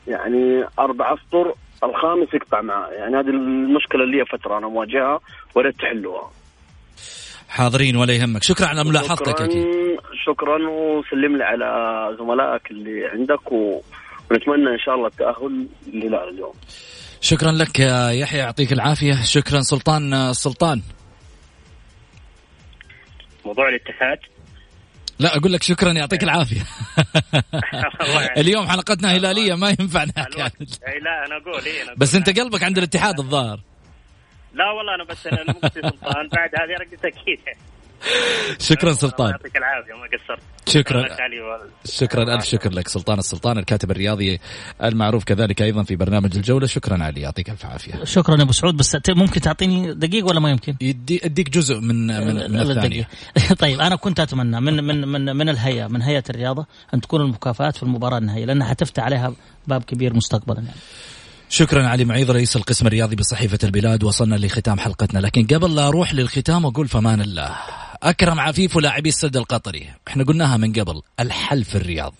[0.09, 2.89] يعني أربع اسطر الخامس يقطع معاه.
[2.91, 5.20] يعني هذه المشكلة اللي فترة أنا مواجهها
[5.55, 6.30] وريت تحلوها.
[7.49, 8.42] حاضرين ولا يهمك.
[8.42, 9.66] شكرا على ملاحظتك شكرا أكيد.
[10.26, 11.66] شكرا وسلم لي على
[12.18, 13.80] زملائك اللي عندك و...
[14.30, 16.53] ونتمنى إن شاء الله التأهل للهلال اليوم.
[17.20, 19.22] شكرا لك يا يحيى يعطيك العافية.
[19.22, 20.82] شكرا سلطان سلطان.
[23.44, 24.18] موضوع الاتحاد؟
[25.18, 26.62] لا أقول لك شكرا يعطيك العافية.
[28.36, 31.62] اليوم حلقتنا هلالية ما ينفع نحكي لا أنا أقول
[31.96, 32.14] بس.
[32.14, 33.61] أنت قلبك عند الاتحاد الظاهر.
[34.55, 35.44] لا والله أنا بس أنا
[35.74, 37.38] سلطان بعد هذه رقت أكيد.
[38.59, 39.30] شكرا سلطان.
[39.30, 40.42] يعطيك العافية ما قصرت.
[40.68, 41.09] شكرا.
[41.84, 44.40] شكرا ألف شكر لك سلطان السلطان الكاتب الرياضي
[44.84, 46.66] المعروف كذلك أيضا في برنامج الجولة.
[46.66, 48.05] شكرا علي يعطيك ألف عافية.
[48.05, 52.07] شكرا يا أبو سعود بس ممكن تعطيني دقيقه ولا ما يمكن؟ يدي أديك جزء من
[52.07, 53.09] من, من الثانية.
[53.61, 57.76] طيب أنا كنت أتمنى من من من من الهيئة من هيئة الرياضة أن تكون المكافآت
[57.76, 59.32] في المباراة النهائية لأنها حتفتح عليها
[59.66, 60.61] باب كبير مستقبلا.
[60.61, 60.76] يعني.
[61.49, 65.18] شكرا علي معيض رئيس القسم الرياضي بصحيفة البلاد وصلنا لختام حلقتنا.
[65.18, 67.57] لكن قبل لا أروح للختام أقول فمان الله.
[68.03, 69.90] أكرم عفيف ولاعبي السد القطري.
[70.09, 72.14] إحنا قلناها من قبل الحل في الرياض.